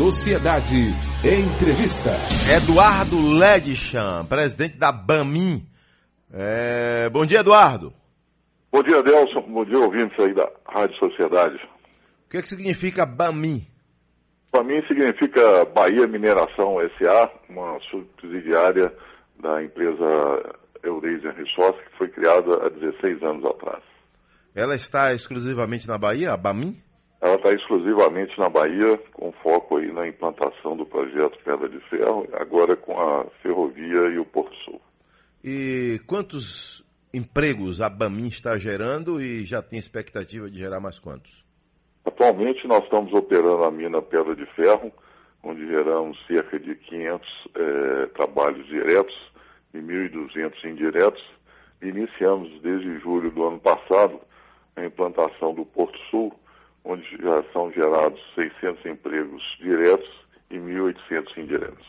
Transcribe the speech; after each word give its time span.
Sociedade. 0.00 0.94
Entrevista. 1.22 2.08
Eduardo 2.56 3.20
Ledchan, 3.36 4.24
presidente 4.24 4.78
da 4.78 4.90
BAMIN. 4.90 5.62
É... 6.32 7.10
Bom 7.10 7.26
dia, 7.26 7.40
Eduardo. 7.40 7.92
Bom 8.72 8.82
dia, 8.82 9.02
Delson. 9.02 9.42
Bom 9.42 9.62
dia, 9.62 9.78
ouvintes 9.78 10.18
aí 10.18 10.32
da 10.32 10.50
Rádio 10.66 10.96
Sociedade. 10.96 11.56
O 12.26 12.30
que, 12.30 12.38
é 12.38 12.40
que 12.40 12.48
significa 12.48 13.04
BAMIN? 13.04 13.66
BAMIN 14.50 14.80
significa 14.88 15.66
Bahia 15.66 16.06
Mineração 16.06 16.76
SA, 16.96 17.30
uma 17.50 17.78
subsidiária 17.90 18.90
da 19.38 19.62
empresa 19.62 20.56
Eurasian 20.82 21.32
Resources, 21.32 21.84
que 21.90 21.98
foi 21.98 22.08
criada 22.08 22.54
há 22.64 22.70
16 22.70 23.22
anos 23.22 23.44
atrás. 23.44 23.82
Ela 24.54 24.74
está 24.74 25.12
exclusivamente 25.12 25.86
na 25.86 25.98
Bahia, 25.98 26.32
a 26.32 26.38
BAMIN? 26.38 26.82
Ela 27.20 27.34
está 27.34 27.52
exclusivamente 27.52 28.38
na 28.38 28.48
Bahia, 28.48 28.98
com 29.12 29.30
foco 29.42 29.76
aí 29.76 29.92
na 29.92 30.08
implantação 30.08 30.76
do 30.76 30.86
projeto 30.86 31.38
Pedra 31.44 31.68
de 31.68 31.78
Ferro, 31.90 32.26
agora 32.32 32.74
com 32.74 32.98
a 32.98 33.26
ferrovia 33.42 34.08
e 34.08 34.18
o 34.18 34.24
Porto 34.24 34.54
Sul. 34.64 34.80
E 35.44 36.00
quantos 36.06 36.82
empregos 37.12 37.80
a 37.82 37.90
BAMIN 37.90 38.28
está 38.28 38.56
gerando 38.56 39.20
e 39.20 39.44
já 39.44 39.60
tem 39.60 39.78
expectativa 39.78 40.50
de 40.50 40.58
gerar 40.58 40.80
mais 40.80 40.98
quantos? 40.98 41.30
Atualmente 42.04 42.66
nós 42.66 42.82
estamos 42.84 43.12
operando 43.12 43.64
a 43.64 43.70
mina 43.70 44.00
Pedra 44.00 44.34
de 44.34 44.46
Ferro, 44.54 44.90
onde 45.42 45.66
geramos 45.66 46.18
cerca 46.26 46.58
de 46.58 46.74
500 46.74 47.28
eh, 47.54 48.06
trabalhos 48.14 48.66
diretos 48.66 49.14
e 49.74 49.78
1.200 49.78 50.64
indiretos. 50.64 51.22
Iniciamos 51.82 52.60
desde 52.62 52.98
julho 53.00 53.30
do 53.30 53.46
ano 53.46 53.60
passado 53.60 54.20
a 54.76 54.84
implantação 54.84 55.54
do 55.54 55.64
Porto 55.66 55.98
Sul, 56.10 56.32
onde 56.84 57.04
já 57.16 57.42
são 57.52 57.72
gerados 57.72 58.20
600 58.34 58.84
empregos 58.86 59.42
diretos 59.60 60.10
e 60.50 60.56
1.800 60.56 61.38
indiretos. 61.38 61.86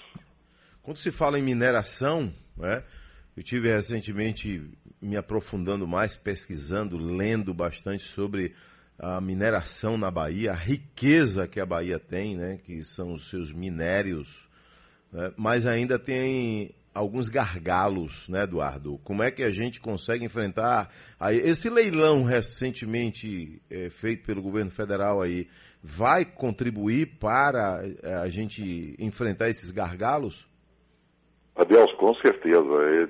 Quando 0.84 0.98
se 0.98 1.12
fala 1.12 1.40
em 1.40 1.44
mineração, 1.44 2.34
né, 2.58 2.84
eu 3.36 3.44
tive 3.44 3.70
recentemente 3.72 4.62
me 5.02 5.18
aprofundando 5.18 5.88
mais, 5.88 6.16
pesquisando, 6.16 6.98
lendo 6.98 7.54
bastante 7.54 8.04
sobre 8.04 8.54
a 9.00 9.20
mineração 9.20 9.98
na 9.98 10.12
Bahia, 10.12 10.52
a 10.52 10.56
riqueza 10.56 11.48
que 11.48 11.60
a 11.60 11.66
Bahia 11.66 11.98
tem, 11.98 12.36
né, 12.36 12.60
que 12.64 12.84
são 12.84 13.14
os 13.14 13.30
seus 13.30 13.52
minérios, 13.52 14.48
né, 15.12 15.34
mas 15.36 15.66
ainda 15.66 15.98
tem 15.98 16.76
alguns 16.94 17.30
gargalos, 17.30 18.28
né, 18.28 18.44
Eduardo? 18.44 19.00
Como 19.04 19.24
é 19.24 19.32
que 19.32 19.44
a 19.44 19.50
gente 19.50 19.80
consegue 19.80 20.26
enfrentar 20.26 20.90
aí, 21.20 21.38
esse 21.38 21.70
leilão 21.70 22.24
recentemente 22.24 23.62
é, 23.70 23.90
feito 23.90 24.26
pelo 24.26 24.42
governo 24.42 24.72
federal 24.72 25.22
aí 25.22 25.48
vai 25.84 26.26
contribuir 26.26 27.18
para 27.20 27.82
é, 28.04 28.14
a 28.16 28.28
gente 28.28 28.96
enfrentar 29.00 29.50
esses 29.50 29.72
gargalos? 29.72 30.46
Adeus, 31.56 31.92
com 31.94 32.14
certeza. 32.16 32.62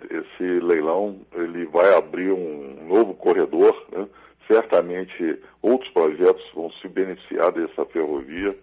Esse 0.09 0.43
leilão 0.59 1.21
ele 1.33 1.65
vai 1.65 1.93
abrir 1.93 2.31
um 2.31 2.87
novo 2.87 3.13
corredor. 3.13 3.75
Né? 3.91 4.07
Certamente 4.47 5.39
outros 5.61 5.89
projetos 5.91 6.43
vão 6.53 6.71
se 6.73 6.87
beneficiar 6.87 7.51
dessa 7.51 7.85
ferrovia. 7.85 8.57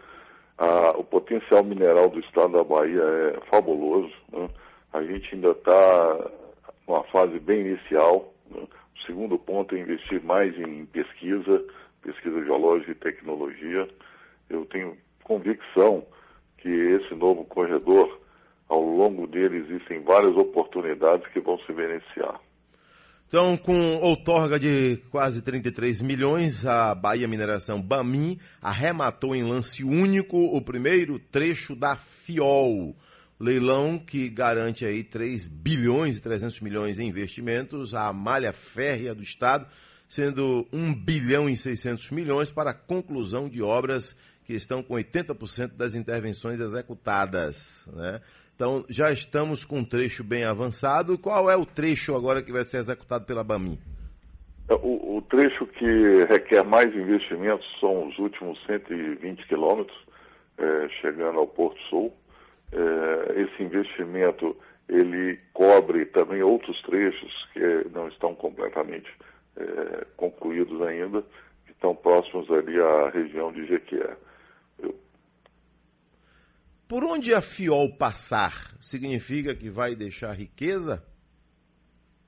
Ah, 0.58 0.94
o 0.97 1.05
potencial 1.05 1.62
mineral 1.62 2.10
do 2.10 2.19
estado 2.19 2.53
da 2.53 2.64
Bahia 2.64 3.03
é 3.03 3.41
fabuloso. 3.48 4.12
Né? 4.32 4.48
A 4.92 5.03
gente 5.03 5.34
ainda 5.34 5.50
está 5.50 6.31
numa 6.86 7.05
fase 7.05 7.39
bem 7.39 7.61
inicial. 7.61 8.33
Né? 8.50 8.62
O 8.62 9.06
segundo 9.06 9.39
ponto 9.39 9.75
é 9.75 9.81
investir 9.81 10.22
mais 10.22 10.56
em 10.58 10.86
pesquisa, 10.86 11.62
pesquisa 12.03 12.44
geológica 12.44 12.92
e 12.92 12.94
tecnologia. 12.94 13.89
Eu 14.48 14.64
tenho 14.66 14.97
convicção 15.22 16.05
que 16.59 16.69
esse 16.69 17.14
novo 17.14 17.44
corredor, 17.44 18.19
ao 18.69 18.83
longo 18.83 19.27
dele, 19.27 19.59
existem 19.59 20.00
várias 20.03 20.36
oportunidades 20.36 21.27
que 21.33 21.41
vão 21.41 21.59
se 21.61 21.72
beneficiar. 21.72 22.41
Então, 23.28 23.59
com 23.59 23.97
outorga 23.97 24.59
de 24.59 24.97
quase 25.10 25.43
33 25.43 26.00
milhões, 26.00 26.65
a 26.65 26.94
Bahia 26.94 27.28
Mineração 27.28 27.81
Bamin 27.81 28.38
arrematou 28.60 29.37
em 29.37 29.43
lance 29.43 29.84
único 29.84 30.38
o 30.38 30.62
primeiro 30.62 31.19
trecho 31.19 31.77
da 31.77 31.94
FIOL 31.97 32.97
leilão 33.41 33.99
que 33.99 34.28
garante 34.28 34.84
aí 34.84 35.04
3 35.04 35.47
bilhões 35.47 36.19
e 36.19 36.22
300 36.22 36.60
milhões 36.60 36.99
em 36.99 37.09
investimentos, 37.09 37.94
a 37.94 38.12
malha 38.12 38.53
férrea 38.53 39.15
do 39.15 39.22
Estado, 39.22 39.66
sendo 40.09 40.66
1 40.72 40.94
bilhão 40.94 41.48
e 41.48 41.56
600 41.56 42.10
milhões 42.10 42.50
para 42.50 42.71
a 42.71 42.75
conclusão 42.75 43.48
de 43.48 43.62
obras 43.62 44.16
que 44.44 44.54
estão 44.54 44.82
com 44.82 44.94
80% 44.94 45.77
das 45.77 45.94
intervenções 45.94 46.59
executadas. 46.59 47.87
Né? 47.93 48.21
Então, 48.56 48.84
já 48.88 49.12
estamos 49.12 49.65
com 49.65 49.81
um 49.81 49.84
trecho 49.84 50.25
bem 50.25 50.44
avançado. 50.44 51.19
Qual 51.19 51.50
é 51.50 51.56
o 51.56 51.66
trecho 51.66 52.16
agora 52.16 52.43
que 52.43 52.50
vai 52.50 52.65
ser 52.65 52.78
executado 52.78 53.25
pela 53.25 53.44
BAMIN? 53.44 53.78
É, 54.69 54.75
o, 54.75 55.19
o 55.19 55.22
trecho 55.22 55.66
que 55.66 56.25
requer 56.28 56.65
mais 56.65 56.93
investimentos 56.94 57.66
são 57.78 58.09
os 58.09 58.19
últimos 58.19 58.59
120 58.66 59.47
quilômetros, 59.47 59.97
é, 60.56 60.88
chegando 61.00 61.38
ao 61.38 61.47
Porto 61.47 61.78
Sul 61.88 62.12
esse 63.36 63.62
investimento 63.62 64.56
ele 64.88 65.38
cobre 65.52 66.06
também 66.06 66.42
outros 66.42 66.80
trechos 66.82 67.48
que 67.52 67.88
não 67.92 68.08
estão 68.08 68.34
completamente 68.34 69.10
é, 69.56 70.06
concluídos 70.16 70.80
ainda, 70.82 71.22
que 71.66 71.72
estão 71.72 71.94
próximos 71.94 72.50
ali 72.50 72.80
à 72.80 73.10
região 73.10 73.52
de 73.52 73.66
Jequié. 73.66 74.16
Eu... 74.78 74.98
Por 76.86 77.04
onde 77.04 77.34
a 77.34 77.42
FIOL 77.42 77.94
passar, 77.96 78.74
significa 78.80 79.54
que 79.54 79.68
vai 79.68 79.94
deixar 79.94 80.32
riqueza? 80.32 81.04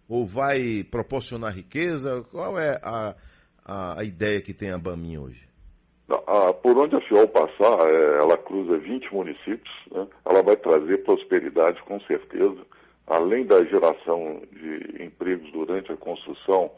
Ou 0.06 0.26
vai 0.26 0.84
proporcionar 0.84 1.54
riqueza? 1.54 2.22
Qual 2.30 2.58
é 2.58 2.78
a, 2.82 3.16
a, 3.64 4.00
a 4.00 4.04
ideia 4.04 4.42
que 4.42 4.52
tem 4.52 4.70
a 4.70 4.78
Bamin 4.78 5.18
hoje? 5.18 5.49
Por 6.62 6.76
onde 6.76 6.96
a 6.96 7.00
FIOL 7.02 7.28
passar, 7.28 7.86
é, 7.88 8.18
ela 8.18 8.36
cruza 8.36 8.78
20 8.78 9.14
municípios, 9.14 9.74
né? 9.92 10.06
ela 10.24 10.42
vai 10.42 10.56
trazer 10.56 11.04
prosperidade 11.04 11.80
com 11.82 12.00
certeza, 12.00 12.58
além 13.06 13.46
da 13.46 13.64
geração 13.64 14.42
de 14.52 15.02
empregos 15.02 15.50
durante 15.52 15.92
a 15.92 15.96
construção, 15.96 16.70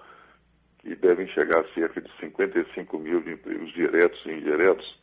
que 0.80 0.94
devem 0.96 1.28
chegar 1.28 1.60
a 1.60 1.74
cerca 1.74 2.00
de 2.00 2.10
55 2.18 2.98
mil 2.98 3.20
de 3.20 3.32
empregos 3.32 3.72
diretos 3.72 4.20
e 4.26 4.30
indiretos, 4.32 5.00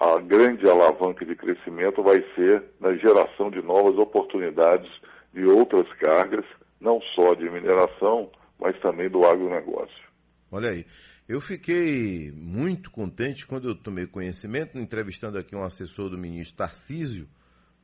a 0.00 0.18
grande 0.18 0.68
alavanca 0.68 1.24
de 1.24 1.36
crescimento 1.36 2.02
vai 2.02 2.24
ser 2.34 2.62
na 2.80 2.94
geração 2.94 3.50
de 3.50 3.60
novas 3.60 3.96
oportunidades 3.98 4.90
de 5.32 5.44
outras 5.44 5.90
cargas, 5.94 6.44
não 6.80 7.00
só 7.14 7.34
de 7.34 7.48
mineração, 7.50 8.30
mas 8.58 8.78
também 8.80 9.08
do 9.08 9.24
agronegócio. 9.26 10.02
Olha 10.50 10.70
aí. 10.70 10.86
Eu 11.28 11.40
fiquei 11.40 12.32
muito 12.32 12.90
contente 12.90 13.46
quando 13.46 13.68
eu 13.68 13.74
tomei 13.74 14.06
conhecimento, 14.06 14.78
entrevistando 14.78 15.38
aqui 15.38 15.54
um 15.54 15.64
assessor 15.64 16.10
do 16.10 16.18
ministro 16.18 16.56
Tarcísio, 16.56 17.28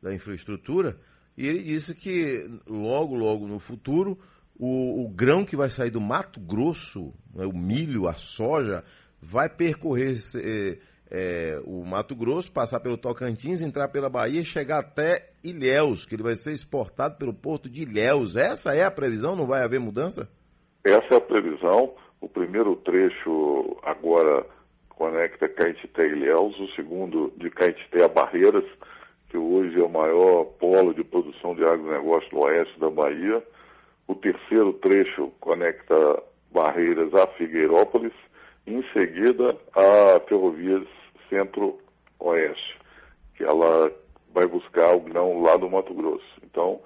da 0.02 0.14
infraestrutura, 0.14 0.98
e 1.36 1.46
ele 1.46 1.62
disse 1.62 1.94
que 1.94 2.48
logo, 2.66 3.14
logo 3.14 3.46
no 3.46 3.58
futuro, 3.58 4.18
o, 4.58 5.04
o 5.04 5.08
grão 5.08 5.44
que 5.44 5.56
vai 5.56 5.70
sair 5.70 5.90
do 5.90 6.00
Mato 6.00 6.40
Grosso, 6.40 7.14
né, 7.32 7.46
o 7.46 7.52
milho, 7.52 8.08
a 8.08 8.14
soja, 8.14 8.82
vai 9.22 9.48
percorrer 9.48 10.16
é, 10.36 10.78
é, 11.10 11.60
o 11.64 11.84
Mato 11.84 12.16
Grosso, 12.16 12.50
passar 12.50 12.80
pelo 12.80 12.96
Tocantins, 12.96 13.60
entrar 13.60 13.88
pela 13.88 14.10
Bahia 14.10 14.40
e 14.40 14.44
chegar 14.44 14.80
até 14.80 15.30
Ilhéus, 15.44 16.04
que 16.04 16.16
ele 16.16 16.24
vai 16.24 16.34
ser 16.34 16.52
exportado 16.52 17.16
pelo 17.16 17.32
porto 17.32 17.68
de 17.68 17.82
Ilhéus. 17.82 18.36
Essa 18.36 18.74
é 18.74 18.84
a 18.84 18.90
previsão? 18.90 19.36
Não 19.36 19.46
vai 19.46 19.62
haver 19.62 19.78
mudança? 19.78 20.28
Essa 20.84 21.14
é 21.14 21.16
a 21.16 21.20
previsão. 21.20 21.94
O 22.20 22.28
primeiro 22.28 22.74
trecho 22.76 23.76
agora 23.82 24.44
conecta 24.90 25.48
Caetité 25.48 26.06
e 26.06 26.12
Ilhéus, 26.12 26.58
o 26.58 26.68
segundo 26.74 27.32
de 27.36 27.48
Caetité 27.50 28.04
a 28.04 28.08
Barreiras, 28.08 28.64
que 29.28 29.36
hoje 29.36 29.78
é 29.78 29.84
o 29.84 29.88
maior 29.88 30.44
polo 30.58 30.92
de 30.92 31.04
produção 31.04 31.54
de 31.54 31.64
agronegócio 31.64 32.28
do 32.30 32.40
oeste 32.40 32.78
da 32.80 32.90
Bahia. 32.90 33.42
O 34.08 34.14
terceiro 34.14 34.72
trecho 34.72 35.30
conecta 35.38 36.22
Barreiras 36.50 37.14
a 37.14 37.26
Figueirópolis, 37.28 38.12
e 38.66 38.74
em 38.74 38.82
seguida 38.92 39.56
a 39.74 40.20
Ferrovias 40.28 40.86
Centro-Oeste, 41.28 42.78
que 43.36 43.44
ela 43.44 43.92
vai 44.34 44.46
buscar 44.46 44.94
o 44.94 45.00
grão 45.00 45.40
lá 45.42 45.56
do 45.56 45.70
Mato 45.70 45.94
Grosso. 45.94 46.26
Então, 46.42 46.80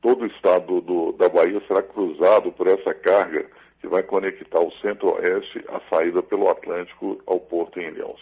todo 0.00 0.22
o 0.22 0.26
estado 0.26 0.80
do, 0.80 1.12
da 1.12 1.28
Bahia 1.28 1.60
será 1.66 1.82
cruzado 1.82 2.52
por 2.52 2.66
essa 2.68 2.94
carga 2.94 3.46
que 3.80 3.88
vai 3.88 4.02
conectar 4.02 4.60
o 4.60 4.72
centro-oeste 4.80 5.64
à 5.68 5.80
saída 5.88 6.22
pelo 6.22 6.48
Atlântico 6.48 7.20
ao 7.26 7.40
porto 7.40 7.78
em 7.78 7.88
Ilhéus. 7.88 8.20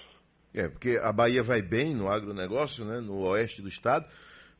É, 0.54 0.68
porque 0.68 0.98
a 1.02 1.12
Bahia 1.12 1.42
vai 1.42 1.60
bem 1.60 1.94
no 1.94 2.08
agronegócio, 2.08 2.84
né, 2.84 3.00
no 3.00 3.26
oeste 3.28 3.60
do 3.60 3.68
estado, 3.68 4.06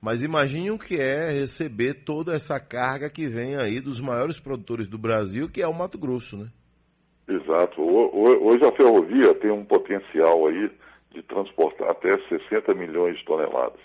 mas 0.01 0.23
imagine 0.23 0.71
o 0.71 0.79
que 0.79 1.01
é 1.01 1.31
receber 1.31 2.05
toda 2.05 2.35
essa 2.35 2.59
carga 2.59 3.09
que 3.09 3.27
vem 3.29 3.57
aí 3.57 3.81
dos 3.81 4.01
maiores 4.01 4.39
produtores 4.41 4.89
do 4.89 4.99
Brasil, 4.99 5.49
que 5.49 5.63
é 5.63 5.69
o 5.69 5.73
Mato 5.73 5.97
Grosso, 5.97 6.37
né? 6.37 6.49
Exato. 7.27 7.81
Hoje 7.81 8.65
a 8.67 8.73
ferrovia 8.73 9.35
tem 9.37 9.51
um 9.51 9.65
potencial 9.65 10.47
aí 10.47 10.71
de 11.13 11.23
transportar 11.23 11.91
até 11.91 12.13
60 12.29 12.75
milhões 12.75 13.17
de 13.17 13.25
toneladas. 13.25 13.81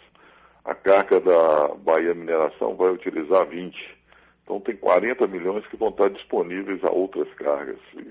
A 0.65 0.75
carga 0.75 1.21
da 1.21 1.73
Bahia 1.75 2.13
Mineração 2.13 2.75
vai 2.75 2.91
utilizar 2.91 3.47
20. 3.47 3.98
Então 4.49 4.59
tem 4.61 4.75
40 4.75 5.27
milhões 5.27 5.63
que 5.67 5.77
vão 5.77 5.89
estar 5.89 6.09
disponíveis 6.09 6.83
a 6.83 6.91
outras 6.91 7.31
cargas. 7.35 7.77
E, 7.95 8.07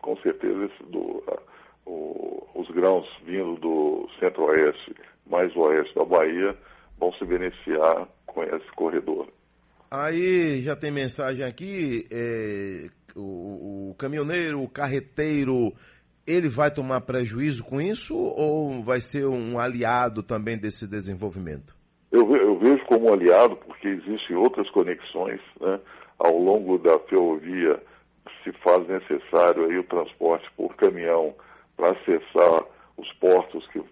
com 0.00 0.16
certeza 0.16 0.64
esse 0.64 0.90
do, 0.90 1.22
a, 1.28 1.38
o, 1.84 2.48
os 2.54 2.70
grãos 2.70 3.06
vindo 3.26 3.56
do 3.56 4.08
centro-oeste 4.18 4.96
mais 5.26 5.54
oeste 5.54 5.94
da 5.94 6.02
Bahia 6.02 6.56
vão 6.98 7.12
se 7.12 7.26
beneficiar 7.26 8.08
com 8.24 8.42
esse 8.42 8.72
corredor. 8.74 9.28
Aí 9.90 10.62
já 10.62 10.74
tem 10.74 10.90
mensagem 10.90 11.44
aqui, 11.44 12.06
é, 12.10 12.88
o, 13.14 13.90
o 13.90 13.94
caminhoneiro, 13.98 14.62
o 14.62 14.70
carreteiro, 14.70 15.74
ele 16.26 16.48
vai 16.48 16.70
tomar 16.70 17.02
prejuízo 17.02 17.62
com 17.64 17.78
isso 17.78 18.16
ou 18.16 18.82
vai 18.82 19.02
ser 19.02 19.26
um 19.26 19.58
aliado 19.58 20.22
também 20.22 20.56
desse 20.56 20.86
desenvolvimento? 20.86 21.74
Eu, 22.10 22.34
eu 22.34 22.58
vejo 22.58 22.82
como 22.86 23.12
aliado 23.12 23.56
porque 23.82 23.88
existem 23.88 24.36
outras 24.36 24.70
conexões, 24.70 25.40
né? 25.60 25.80
Ao 26.18 26.38
longo 26.38 26.78
da 26.78 26.98
ferrovia 27.00 27.82
se 28.44 28.52
faz 28.52 28.86
necessário 28.86 29.64
aí 29.64 29.76
o 29.76 29.84
transporte 29.84 30.48
por 30.56 30.74
caminhão 30.76 31.34
para 31.76 31.90
acessar 31.90 32.64
os 32.96 33.12
portos 33.14 33.66
que 33.68 33.82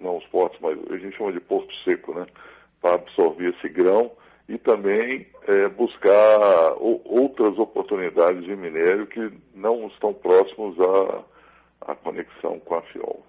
não 0.00 0.18
os 0.18 0.26
portos, 0.26 0.60
mas 0.60 0.78
a 0.90 0.96
gente 0.98 1.16
chama 1.16 1.32
de 1.32 1.40
porto 1.40 1.74
seco, 1.82 2.14
né? 2.14 2.26
Para 2.80 2.94
absorver 2.94 3.54
esse 3.56 3.68
grão 3.68 4.12
e 4.48 4.58
também 4.58 5.26
é, 5.48 5.68
buscar 5.68 6.74
outras 6.78 7.58
oportunidades 7.58 8.44
de 8.44 8.54
minério 8.54 9.06
que 9.06 9.32
não 9.54 9.86
estão 9.88 10.12
próximos 10.12 10.76
à, 10.80 11.24
à 11.92 11.94
conexão 11.96 12.60
com 12.60 12.74
a 12.74 12.82
FIOL. 12.82 13.24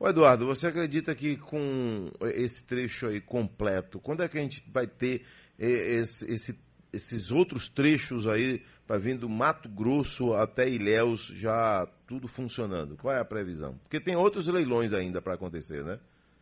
Ô 0.00 0.08
Eduardo, 0.08 0.46
você 0.46 0.68
acredita 0.68 1.12
que 1.12 1.36
com 1.36 2.08
esse 2.22 2.64
trecho 2.64 3.08
aí 3.08 3.20
completo, 3.20 3.98
quando 3.98 4.22
é 4.22 4.28
que 4.28 4.38
a 4.38 4.40
gente 4.40 4.62
vai 4.72 4.86
ter 4.86 5.22
esse, 5.58 6.30
esse, 6.32 6.58
esses 6.92 7.32
outros 7.32 7.68
trechos 7.68 8.28
aí 8.28 8.62
para 8.86 8.96
vir 8.96 9.18
do 9.18 9.28
Mato 9.28 9.68
Grosso 9.68 10.34
até 10.34 10.68
Ilhéus 10.68 11.26
já 11.34 11.84
tudo 12.06 12.28
funcionando? 12.28 12.96
Qual 12.96 13.12
é 13.12 13.18
a 13.18 13.24
previsão? 13.24 13.74
Porque 13.82 13.98
tem 13.98 14.14
outros 14.14 14.46
leilões 14.46 14.92
ainda 14.92 15.20
para 15.20 15.34
acontecer, 15.34 15.82
né? 15.82 15.98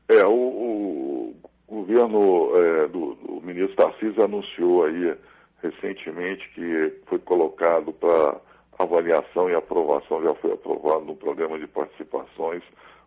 É, 0.09 0.25
o, 0.26 0.31
o 0.31 1.35
governo 1.67 2.55
é, 2.56 2.88
do, 2.88 3.14
do, 3.14 3.41
ministro 3.41 3.75
Tarcísio 3.75 4.23
anunciou 4.23 4.85
aí 4.85 5.17
recentemente 5.62 6.47
que 6.50 7.00
foi 7.06 7.19
colocado 7.20 7.91
para 7.91 8.38
avaliação 8.79 9.49
e 9.49 9.55
aprovação, 9.55 10.23
já 10.23 10.35
foi 10.35 10.52
aprovado 10.52 11.06
no 11.06 11.17
programa 11.17 11.59
de 11.59 11.67
participações 11.67 12.62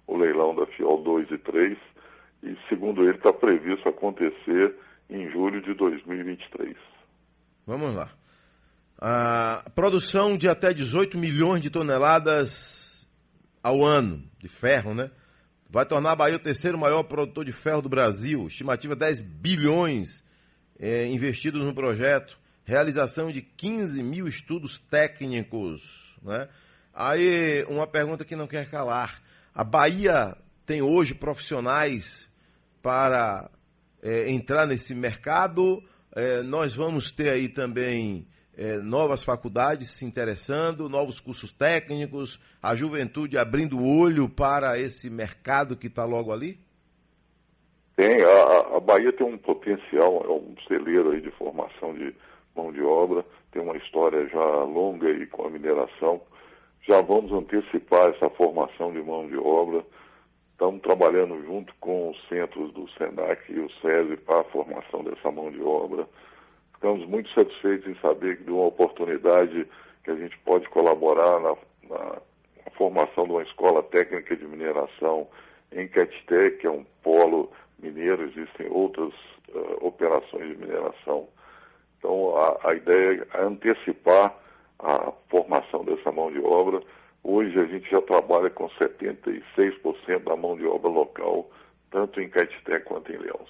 o 0.09 0.17
leilão 0.17 0.55
da 0.55 0.65
FIOL 0.65 1.03
2 1.03 1.31
e 1.31 1.37
3, 1.37 1.77
e 2.41 2.57
segundo 2.67 3.03
ele 3.03 3.17
está 3.17 3.31
previsto 3.31 3.87
acontecer 3.87 4.75
em 5.07 5.29
julho 5.29 5.61
de 5.61 5.73
2023. 5.75 6.75
Vamos 7.65 7.93
lá. 7.93 8.09
A 8.97 9.69
produção 9.75 10.35
de 10.35 10.49
até 10.49 10.73
18 10.73 11.17
milhões 11.17 11.61
de 11.61 11.69
toneladas 11.69 13.07
ao 13.61 13.85
ano 13.85 14.23
de 14.39 14.47
ferro, 14.47 14.95
né? 14.95 15.11
Vai 15.69 15.85
tornar 15.85 16.13
a 16.13 16.15
Bahia 16.15 16.37
o 16.37 16.39
terceiro 16.39 16.79
maior 16.79 17.03
produtor 17.03 17.45
de 17.45 17.51
ferro 17.51 17.83
do 17.83 17.89
Brasil. 17.89 18.47
Estimativa 18.47 18.95
10 18.95 19.21
bilhões 19.21 20.23
é, 20.79 21.05
investidos 21.05 21.63
no 21.63 21.75
projeto. 21.75 22.39
Realização 22.65 23.31
de 23.31 23.43
15 23.43 24.01
mil 24.01 24.27
estudos 24.27 24.79
técnicos. 24.89 26.17
Né? 26.23 26.49
Aí, 26.91 27.63
uma 27.69 27.85
pergunta 27.85 28.25
que 28.25 28.35
não 28.35 28.47
quer 28.47 28.67
calar. 28.69 29.21
A 29.59 29.63
Bahia 29.65 30.37
tem 30.65 30.81
hoje 30.81 31.13
profissionais 31.13 32.31
para 32.81 33.51
é, 34.01 34.31
entrar 34.31 34.65
nesse 34.65 34.95
mercado. 34.95 35.83
É, 36.15 36.41
nós 36.41 36.73
vamos 36.73 37.11
ter 37.11 37.29
aí 37.29 37.49
também 37.49 38.25
é, 38.57 38.77
novas 38.77 39.21
faculdades 39.21 39.89
se 39.89 40.05
interessando, 40.05 40.87
novos 40.87 41.19
cursos 41.19 41.51
técnicos, 41.51 42.39
a 42.63 42.73
juventude 42.73 43.37
abrindo 43.37 43.77
o 43.77 43.99
olho 43.99 44.29
para 44.29 44.79
esse 44.79 45.09
mercado 45.09 45.75
que 45.75 45.87
está 45.87 46.05
logo 46.05 46.31
ali? 46.31 46.57
Tem, 47.97 48.15
a, 48.23 48.77
a, 48.77 48.79
Bahia 48.79 49.11
tem 49.11 49.27
um 49.27 49.37
potencial, 49.37 50.23
é 50.23 50.29
um 50.29 50.55
celeiro 50.69 51.11
aí 51.11 51.19
de 51.19 51.31
formação 51.31 51.93
de 51.95 52.15
mão 52.55 52.71
de 52.71 52.81
obra, 52.81 53.25
tem 53.51 53.61
uma 53.61 53.75
história 53.75 54.25
já 54.29 54.63
longa 54.63 55.09
aí 55.09 55.27
com 55.27 55.47
a 55.47 55.49
mineração 55.49 56.21
já 56.87 57.01
vamos 57.01 57.31
antecipar 57.31 58.09
essa 58.09 58.29
formação 58.31 58.91
de 58.91 59.01
mão 59.01 59.27
de 59.27 59.37
obra. 59.37 59.83
Estamos 60.51 60.81
trabalhando 60.81 61.41
junto 61.45 61.73
com 61.79 62.09
os 62.09 62.27
centros 62.27 62.71
do 62.73 62.89
SENAC 62.91 63.51
e 63.51 63.59
o 63.59 63.69
SESI 63.81 64.17
para 64.17 64.41
a 64.41 64.45
formação 64.45 65.03
dessa 65.03 65.31
mão 65.31 65.51
de 65.51 65.61
obra. 65.61 66.07
Estamos 66.73 67.05
muito 67.07 67.29
satisfeitos 67.33 67.87
em 67.87 67.95
saber 67.99 68.37
que 68.37 68.43
de 68.43 68.51
uma 68.51 68.65
oportunidade 68.65 69.67
que 70.03 70.11
a 70.11 70.15
gente 70.15 70.37
pode 70.39 70.67
colaborar 70.69 71.39
na, 71.39 71.55
na, 71.89 72.05
na 72.05 72.71
formação 72.77 73.25
de 73.25 73.31
uma 73.31 73.43
escola 73.43 73.83
técnica 73.83 74.35
de 74.35 74.45
mineração 74.45 75.27
em 75.71 75.87
Catité, 75.87 76.51
que 76.51 76.67
é 76.67 76.71
um 76.71 76.85
polo 77.03 77.51
mineiro, 77.77 78.23
existem 78.23 78.67
outras 78.69 79.13
uh, 79.53 79.85
operações 79.85 80.49
de 80.49 80.57
mineração. 80.57 81.27
Então, 81.97 82.35
a, 82.37 82.69
a 82.69 82.75
ideia 82.75 83.27
é 83.33 83.41
antecipar 83.41 84.35
a 84.79 85.11
formação 85.29 85.83
dessa 85.83 86.11
mão 86.11 86.31
de 86.31 86.39
obra. 86.39 86.81
Hoje 87.23 87.59
a 87.59 87.65
gente 87.65 87.89
já 87.89 88.01
trabalha 88.01 88.49
com 88.49 88.69
76% 88.69 90.23
da 90.23 90.35
mão 90.35 90.55
de 90.55 90.65
obra 90.65 90.89
local, 90.89 91.49
tanto 91.91 92.21
em 92.21 92.29
Caetité 92.29 92.79
quanto 92.79 93.11
em 93.11 93.17
Leões. 93.17 93.49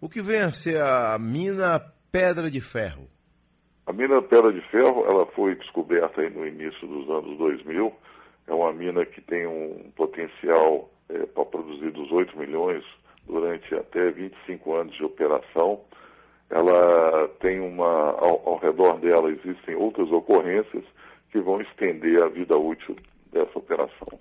O 0.00 0.08
que 0.08 0.20
vem 0.20 0.40
a 0.40 0.52
ser 0.52 0.80
a 0.80 1.16
mina 1.18 1.80
Pedra 2.10 2.50
de 2.50 2.60
Ferro? 2.60 3.08
A 3.86 3.92
mina 3.92 4.20
Pedra 4.22 4.52
de 4.52 4.60
Ferro 4.68 5.04
ela 5.06 5.26
foi 5.26 5.54
descoberta 5.54 6.20
aí 6.20 6.30
no 6.30 6.46
início 6.46 6.86
dos 6.86 7.08
anos 7.08 7.38
2000. 7.38 7.92
É 8.46 8.52
uma 8.52 8.72
mina 8.72 9.06
que 9.06 9.20
tem 9.20 9.46
um 9.46 9.90
potencial 9.96 10.90
é, 11.08 11.26
para 11.26 11.44
produzir 11.44 11.92
18 11.92 12.36
milhões 12.38 12.84
durante 13.26 13.74
até 13.74 14.10
25 14.10 14.74
anos 14.74 14.96
de 14.96 15.04
operação 15.04 15.80
ela 16.50 17.28
tem 17.40 17.60
uma, 17.60 18.10
ao, 18.12 18.48
ao, 18.48 18.58
redor 18.58 18.98
dela 19.00 19.30
existem 19.30 19.74
outras 19.74 20.10
ocorrências 20.10 20.84
que 21.30 21.40
vão 21.40 21.60
estender 21.60 22.22
a 22.22 22.28
vida 22.28 22.56
útil 22.56 22.96
dessa 23.32 23.58
operação. 23.58 24.18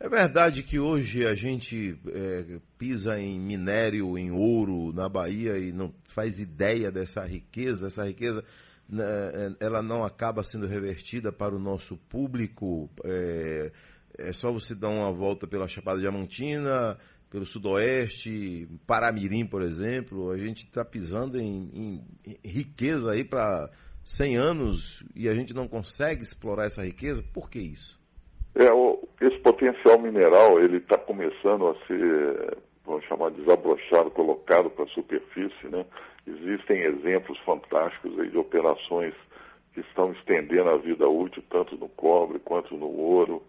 É 0.00 0.08
verdade 0.08 0.62
que 0.62 0.78
hoje 0.78 1.26
a 1.26 1.34
gente 1.34 1.98
é, 2.08 2.58
pisa 2.78 3.18
em 3.18 3.38
minério, 3.38 4.18
em 4.18 4.30
ouro 4.30 4.92
na 4.92 5.08
Bahia 5.08 5.56
e 5.58 5.72
não 5.72 5.92
faz 6.08 6.40
ideia 6.40 6.90
dessa 6.90 7.24
riqueza, 7.24 7.86
essa 7.86 8.04
riqueza 8.04 8.44
né, 8.88 9.04
é, 9.04 9.64
ela 9.64 9.82
não 9.82 10.04
acaba 10.04 10.42
sendo 10.42 10.66
revertida 10.66 11.32
para 11.32 11.54
o 11.54 11.58
nosso 11.58 11.96
público. 12.08 12.90
É, 13.04 13.70
é 14.18 14.32
só 14.32 14.52
você 14.52 14.74
dar 14.74 14.88
uma 14.88 15.12
volta 15.12 15.46
pela 15.46 15.68
Chapada 15.68 16.00
Diamantina, 16.00 16.98
pelo 17.34 17.44
Sudoeste, 17.44 18.68
Paramirim, 18.86 19.44
por 19.44 19.60
exemplo, 19.60 20.30
a 20.30 20.38
gente 20.38 20.58
está 20.58 20.84
pisando 20.84 21.36
em, 21.36 21.68
em, 22.24 22.38
riqueza 22.44 23.10
aí 23.10 23.24
para 23.24 23.68
100 24.04 24.36
anos 24.36 25.04
e 25.16 25.28
a 25.28 25.34
gente 25.34 25.52
não 25.52 25.66
consegue 25.66 26.22
explorar 26.22 26.66
essa 26.66 26.84
riqueza. 26.84 27.24
Por 27.34 27.50
que 27.50 27.58
isso? 27.58 27.98
É, 28.54 28.72
o, 28.72 29.02
esse 29.20 29.36
potencial 29.40 29.98
mineral 29.98 30.60
ele 30.60 30.76
está 30.76 30.96
começando 30.96 31.66
a 31.66 31.74
ser, 31.88 32.56
vamos 32.86 33.04
chamar, 33.06 33.32
desabrochado, 33.32 34.12
colocado 34.12 34.70
para 34.70 34.84
a 34.84 34.88
superfície, 34.90 35.66
né? 35.66 35.84
Existem 36.24 36.84
exemplos 36.84 37.36
fantásticos 37.40 38.16
aí 38.20 38.30
de 38.30 38.38
operações 38.38 39.12
que 39.72 39.80
estão 39.80 40.12
estendendo 40.12 40.70
a 40.70 40.76
vida 40.76 41.08
útil 41.08 41.42
tanto 41.50 41.76
no 41.76 41.88
cobre 41.88 42.38
quanto 42.38 42.76
no 42.76 42.86
ouro 42.86 43.42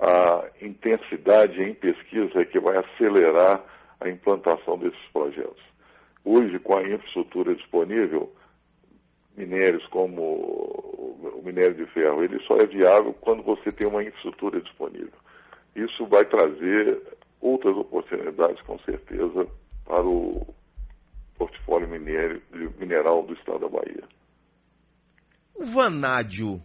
a 0.00 0.44
intensidade 0.62 1.60
em 1.62 1.74
pesquisa 1.74 2.44
que 2.44 2.60
vai 2.60 2.76
acelerar 2.76 3.62
a 4.00 4.08
implantação 4.08 4.78
desses 4.78 5.06
projetos. 5.12 5.62
Hoje, 6.24 6.58
com 6.58 6.76
a 6.76 6.82
infraestrutura 6.82 7.54
disponível, 7.54 8.32
minérios 9.36 9.86
como 9.86 10.22
o 10.22 11.42
minério 11.44 11.74
de 11.74 11.86
ferro, 11.86 12.22
ele 12.22 12.38
só 12.44 12.56
é 12.58 12.66
viável 12.66 13.12
quando 13.14 13.42
você 13.42 13.70
tem 13.70 13.86
uma 13.86 14.02
infraestrutura 14.02 14.60
disponível. 14.60 15.18
Isso 15.74 16.06
vai 16.06 16.24
trazer 16.24 17.00
outras 17.40 17.76
oportunidades, 17.76 18.60
com 18.62 18.78
certeza, 18.80 19.46
para 19.84 20.04
o 20.04 20.46
portfólio 21.36 21.88
minério, 21.88 22.42
mineral 22.78 23.22
do 23.22 23.34
estado 23.34 23.60
da 23.60 23.68
Bahia. 23.68 24.04
O 25.54 25.64
vanádio 25.64 26.62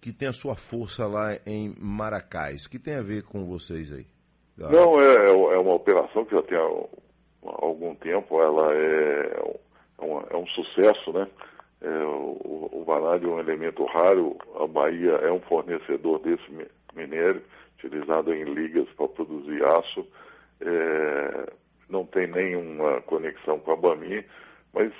que 0.00 0.12
tem 0.12 0.28
a 0.28 0.32
sua 0.32 0.56
força 0.56 1.06
lá 1.06 1.34
em 1.46 1.74
Maracás. 1.80 2.64
O 2.64 2.70
que 2.70 2.78
tem 2.78 2.94
a 2.94 3.02
ver 3.02 3.22
com 3.24 3.44
vocês 3.44 3.92
aí? 3.92 4.06
Não, 4.56 4.98
é, 5.00 5.26
é 5.26 5.58
uma 5.58 5.74
operação 5.74 6.24
que 6.24 6.34
já 6.34 6.42
tem 6.42 6.58
algum 7.42 7.94
tempo, 7.96 8.40
ela 8.40 8.72
é, 8.74 9.42
é, 9.98 10.04
um, 10.04 10.20
é 10.30 10.36
um 10.36 10.46
sucesso, 10.46 11.12
né? 11.12 11.28
É, 11.82 11.88
o, 11.88 12.70
o 12.72 12.84
vanádio 12.86 13.30
é 13.30 13.34
um 13.34 13.40
elemento 13.40 13.84
raro, 13.84 14.36
a 14.58 14.66
Bahia 14.66 15.12
é 15.12 15.30
um 15.30 15.40
fornecedor 15.40 16.20
desse 16.20 16.44
minério, 16.94 17.42
utilizado 17.78 18.32
em 18.32 18.44
ligas 18.44 18.88
para 18.96 19.08
produzir 19.08 19.62
aço. 19.62 20.06
É, 20.62 21.52
não 21.90 22.06
tem 22.06 22.26
nenhuma 22.26 23.02
conexão 23.02 23.58
com 23.58 23.72
a 23.72 23.76
Bami, 23.76 24.24
mas 24.72 24.90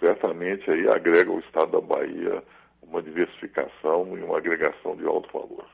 certamente 0.00 0.68
aí 0.68 0.88
agrega 0.88 1.30
o 1.30 1.38
estado 1.38 1.72
da 1.72 1.80
Bahia 1.80 2.42
uma 2.88 3.02
diversificação 3.02 4.16
e 4.16 4.22
uma 4.22 4.38
agregação 4.38 4.96
de 4.96 5.04
alto 5.04 5.30
valor. 5.32 5.66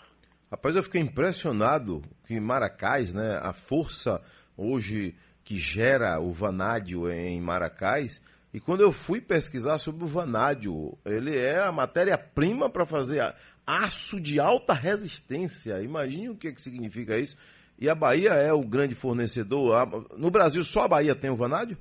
Rapaz, 0.51 0.77
eu 0.77 0.83
fiquei 0.83 1.01
impressionado 1.01 2.03
que 2.27 2.39
Maracás, 2.39 3.15
né, 3.15 3.41
a 3.43 3.53
força 3.53 4.23
hoje 4.57 5.15
que 5.45 5.59
gera 5.59 6.21
o 6.21 6.31
vanádio 6.31 7.11
em 7.11 7.41
Maracás, 7.41 8.21
e 8.55 8.61
quando 8.61 8.83
eu 8.83 8.93
fui 8.93 9.21
pesquisar 9.21 9.79
sobre 9.79 10.05
o 10.05 10.07
vanádio, 10.07 10.93
ele 11.07 11.39
é 11.39 11.59
a 11.59 11.73
matéria-prima 11.73 12.69
para 12.69 12.85
fazer 12.85 13.35
aço 13.67 14.21
de 14.21 14.39
alta 14.39 14.75
resistência. 14.75 15.81
Imagine 15.81 16.29
o 16.29 16.37
que, 16.37 16.53
que 16.53 16.61
significa 16.61 17.17
isso. 17.17 17.35
E 17.79 17.89
a 17.89 17.95
Bahia 17.95 18.35
é 18.35 18.53
o 18.53 18.61
grande 18.61 18.95
fornecedor. 18.95 20.07
No 20.19 20.31
Brasil, 20.31 20.63
só 20.65 20.83
a 20.83 20.89
Bahia 20.89 21.15
tem 21.15 21.31
o 21.31 21.37
vanádio? 21.37 21.79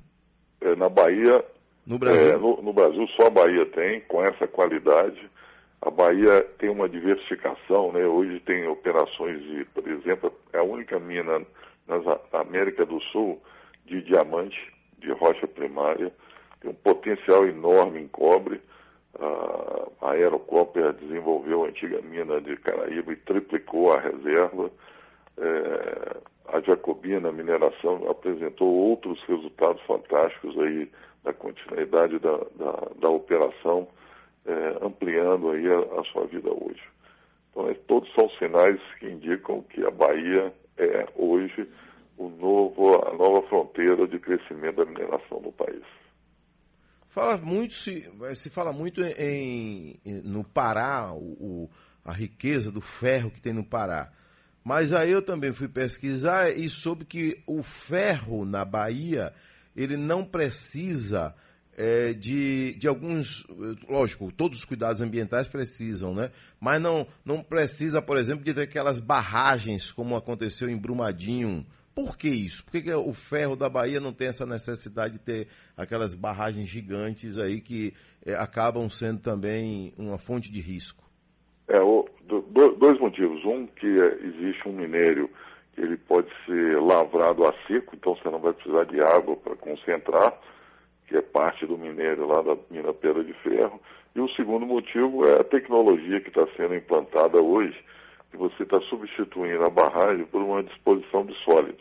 É, 0.62 0.74
na 0.74 0.88
Bahia. 0.88 1.44
No 1.86 1.98
Brasil? 1.98 2.28
É, 2.28 2.36
no, 2.36 2.62
no, 2.62 2.72
Brasil, 2.72 3.06
só 3.08 3.26
a 3.26 3.30
Bahia 3.30 3.66
tem, 3.66 4.00
com 4.02 4.22
essa 4.22 4.46
qualidade. 4.46 5.30
A 5.80 5.90
Bahia 5.90 6.42
tem 6.58 6.70
uma 6.70 6.88
diversificação, 6.88 7.92
né? 7.92 8.06
Hoje 8.06 8.38
tem 8.40 8.66
operações 8.68 9.42
de, 9.42 9.64
por 9.66 9.86
exemplo, 9.88 10.32
é 10.52 10.58
a 10.58 10.62
única 10.62 10.98
mina 11.00 11.42
na 11.88 12.40
América 12.40 12.86
do 12.86 13.00
Sul 13.00 13.40
de 13.84 14.00
diamante, 14.02 14.72
de 14.98 15.10
rocha 15.12 15.48
primária 15.48 16.12
tem 16.62 16.70
um 16.70 16.74
potencial 16.74 17.46
enorme 17.46 18.00
em 18.00 18.08
cobre. 18.08 18.60
a 20.00 20.10
Aerocópia 20.12 20.92
desenvolveu 20.92 21.64
a 21.64 21.68
antiga 21.68 22.00
mina 22.00 22.40
de 22.40 22.56
Caraíba 22.56 23.12
e 23.12 23.16
triplicou 23.16 23.92
a 23.92 24.00
reserva. 24.00 24.70
É, 25.38 26.16
a 26.48 26.60
Jacobina 26.60 27.32
Mineração 27.32 28.10
apresentou 28.10 28.68
outros 28.68 29.22
resultados 29.24 29.82
fantásticos 29.82 30.58
aí 30.58 30.90
da 31.24 31.32
continuidade 31.32 32.18
da, 32.18 32.36
da, 32.56 32.88
da 33.00 33.08
operação, 33.08 33.88
é, 34.44 34.84
ampliando 34.84 35.50
aí 35.50 35.66
a, 35.66 36.00
a, 36.00 36.04
sua 36.04 36.26
vida 36.26 36.50
hoje. 36.50 36.82
Então, 37.50 37.68
é, 37.68 37.74
todos 37.86 38.12
são 38.14 38.28
sinais 38.30 38.80
que 38.98 39.06
indicam 39.06 39.62
que 39.62 39.84
a 39.84 39.90
Bahia 39.90 40.52
é 40.76 41.06
hoje 41.14 41.68
o 42.18 42.28
novo, 42.28 42.96
a 43.06 43.14
nova 43.14 43.46
fronteira 43.48 44.06
de 44.06 44.18
crescimento 44.18 44.76
da 44.76 44.84
mineração 44.84 45.40
no 45.40 45.52
país. 45.52 45.82
Fala 47.08 47.36
muito, 47.36 47.74
se, 47.74 48.10
se 48.34 48.50
fala 48.50 48.72
muito 48.72 49.02
em, 49.02 50.00
em 50.04 50.22
no 50.22 50.44
Pará, 50.44 51.12
o, 51.12 51.18
o, 51.18 51.70
a 52.04 52.12
riqueza 52.12 52.72
do 52.72 52.80
ferro 52.80 53.30
que 53.30 53.40
tem 53.40 53.52
no 53.52 53.64
Pará. 53.64 54.10
Mas 54.64 54.92
aí 54.92 55.10
eu 55.10 55.22
também 55.22 55.52
fui 55.52 55.68
pesquisar 55.68 56.50
e 56.50 56.68
soube 56.68 57.04
que 57.04 57.42
o 57.46 57.62
ferro 57.62 58.44
na 58.44 58.64
Bahia, 58.64 59.32
ele 59.74 59.96
não 59.96 60.24
precisa 60.24 61.34
é, 61.76 62.12
de, 62.12 62.74
de 62.74 62.86
alguns. 62.86 63.44
Lógico, 63.88 64.30
todos 64.30 64.58
os 64.58 64.64
cuidados 64.64 65.00
ambientais 65.00 65.48
precisam, 65.48 66.14
né? 66.14 66.30
Mas 66.60 66.80
não, 66.80 67.06
não 67.24 67.42
precisa, 67.42 68.00
por 68.00 68.16
exemplo, 68.16 68.44
de 68.44 68.54
ter 68.54 68.62
aquelas 68.62 69.00
barragens 69.00 69.90
como 69.90 70.14
aconteceu 70.14 70.68
em 70.68 70.76
Brumadinho 70.76 71.66
por 71.94 72.16
que 72.16 72.28
isso? 72.28 72.64
Por 72.64 72.72
que, 72.72 72.82
que, 72.82 72.94
o 72.94 73.12
ferro 73.12 73.54
da 73.54 73.68
Bahia 73.68 74.00
não 74.00 74.12
tem 74.12 74.28
essa 74.28 74.46
necessidade 74.46 75.14
de 75.14 75.18
ter 75.18 75.48
aquelas 75.76 76.14
barragens 76.14 76.68
gigantes 76.68 77.38
aí 77.38 77.60
que 77.60 77.92
é, 78.24 78.34
acabam 78.34 78.88
sendo 78.88 79.20
também 79.20 79.92
uma 79.98 80.18
fonte 80.18 80.50
de 80.50 80.60
risco? 80.60 81.04
É, 81.68 81.80
o, 81.80 82.06
do, 82.26 82.40
dois 82.76 82.98
motivos. 82.98 83.44
Um, 83.44 83.66
que 83.66 83.86
é, 83.86 84.18
existe 84.22 84.68
um 84.68 84.72
minério 84.72 85.30
que 85.74 85.80
ele 85.80 85.96
pode 85.96 86.28
ser 86.46 86.80
lavrado 86.80 87.46
a 87.46 87.54
seco, 87.66 87.94
então 87.96 88.14
você 88.14 88.28
não 88.28 88.38
vai 88.38 88.52
precisar 88.52 88.84
de 88.84 89.00
água 89.00 89.36
para 89.36 89.56
concentrar, 89.56 90.34
que 91.06 91.16
é 91.16 91.22
parte 91.22 91.66
do 91.66 91.78
minério 91.78 92.26
lá 92.26 92.42
da 92.42 92.56
mina 92.70 92.92
Pedra 92.92 93.24
de 93.24 93.32
Ferro. 93.34 93.80
E 94.14 94.20
o 94.20 94.28
segundo 94.30 94.66
motivo 94.66 95.26
é 95.26 95.40
a 95.40 95.44
tecnologia 95.44 96.20
que 96.20 96.28
está 96.28 96.46
sendo 96.56 96.74
implantada 96.74 97.40
hoje, 97.40 97.78
que 98.30 98.36
você 98.36 98.62
está 98.62 98.80
substituindo 98.82 99.64
a 99.64 99.70
barragem 99.70 100.24
por 100.26 100.42
uma 100.42 100.62
disposição 100.62 101.24
de 101.24 101.34
sólido. 101.42 101.78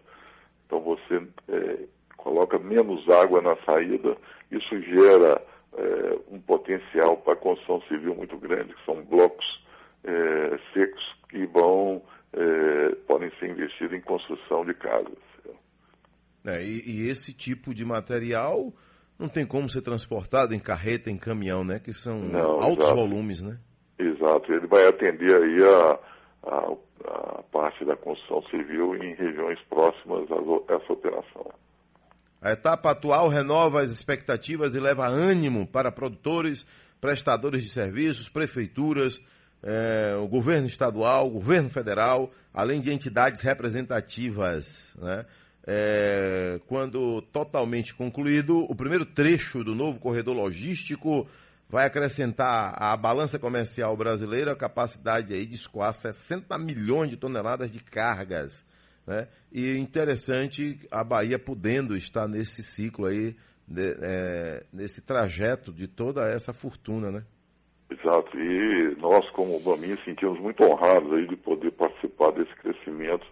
Então 0.66 0.80
você 0.80 1.22
é, 1.50 1.80
coloca 2.16 2.58
menos 2.58 3.10
água 3.10 3.42
na 3.42 3.58
saída, 3.58 4.16
isso 4.50 4.82
gera 4.82 5.42
é, 5.74 6.20
um 6.30 6.40
potencial 6.40 7.18
para 7.18 7.34
a 7.34 7.38
construção 7.38 7.82
civil 7.90 8.16
muito 8.16 8.38
grande, 8.38 8.74
que 8.74 8.86
são 8.86 9.04
blocos 9.04 9.62
é, 10.04 10.60
secos 10.74 11.04
que 11.30 11.46
vão 11.48 12.02
é, 12.34 12.96
podem 13.08 13.32
ser 13.40 13.50
investidos 13.50 13.98
em 13.98 14.02
construção 14.02 14.66
de 14.66 14.74
casas. 14.74 15.18
É, 16.46 16.64
e, 16.64 17.04
e, 17.04 17.10
esse 17.10 17.34
tipo 17.34 17.74
de 17.74 17.86
material 17.86 18.74
não 19.20 19.30
tem 19.30 19.46
como 19.46 19.70
ser 19.70 19.82
transportado 19.82 20.56
em 20.56 20.60
carreta, 20.60 21.12
em 21.12 21.18
caminhão, 21.18 21.64
né? 21.64 21.80
Que 21.80 21.94
são 21.94 22.20
não, 22.20 22.60
altos 22.60 22.86
exato. 22.86 22.96
volumes, 22.96 23.44
né? 23.44 23.60
Exato. 24.00 24.52
Ele 24.52 24.66
vai 24.66 24.88
atender 24.88 25.36
aí 25.36 25.64
a 25.64 26.00
a, 26.44 26.74
a 27.06 27.44
parte 27.52 27.86
da 27.86 27.96
construção 27.96 28.42
civil 28.50 28.96
em 28.96 29.14
regiões 29.16 29.60
próximas 29.70 30.28
a 30.32 30.74
essa 30.74 30.94
operação. 30.94 31.52
A 32.42 32.52
etapa 32.52 32.92
atual 32.92 33.28
renova 33.28 33.82
as 33.82 33.92
expectativas 33.92 34.74
e 34.74 34.80
leva 34.80 35.08
ânimo 35.08 35.68
para 35.68 35.92
produtores, 35.92 36.66
prestadores 37.00 37.64
de 37.64 37.70
serviços, 37.70 38.30
prefeituras, 38.30 39.22
eh, 39.64 40.16
o 40.22 40.28
governo 40.28 40.68
estadual, 40.68 41.28
o 41.28 41.32
governo 41.32 41.70
federal, 41.70 42.32
além 42.54 42.80
de 42.80 42.92
entidades 42.92 43.42
representativas. 43.42 44.92
Né? 44.98 45.26
É, 45.66 46.60
quando 46.68 47.22
totalmente 47.32 47.94
concluído, 47.94 48.66
o 48.70 48.76
primeiro 48.76 49.06
trecho 49.06 49.64
do 49.64 49.76
novo 49.76 50.00
corredor 50.00 50.36
logístico 50.36 51.28
vai 51.70 51.86
acrescentar 51.86 52.76
à 52.82 52.98
balança 52.98 53.40
comercial 53.40 53.96
brasileira 53.96 54.52
a 54.52 54.56
capacidade 54.56 55.34
aí 55.34 55.46
de 55.46 55.56
escoar 55.56 55.94
60 55.94 56.58
milhões 56.58 57.10
de 57.10 57.18
toneladas 57.18 57.72
de 57.72 57.80
cargas. 57.80 58.66
Né? 59.06 59.28
E 59.52 59.78
interessante 59.78 60.80
a 60.92 61.04
Bahia 61.04 61.40
podendo 61.40 61.96
estar 61.96 62.28
nesse 62.28 62.64
ciclo 62.64 63.06
aí, 63.06 63.36
de, 63.68 63.96
é, 64.02 64.66
nesse 64.74 65.02
trajeto 65.02 65.72
de 65.72 65.88
toda 65.88 66.28
essa 66.28 66.52
fortuna, 66.52 67.12
né? 67.12 67.24
Exato. 67.92 68.38
E 68.40 68.96
nós, 69.00 69.30
como 69.32 69.60
Bamin, 69.60 69.98
sentimos 70.06 70.40
muito 70.40 70.64
honrados 70.64 71.12
aí 71.14 71.28
de 71.28 71.36
poder 71.36 71.72
participar 71.72 72.32
desse 72.32 72.54
crescimento 72.56 73.26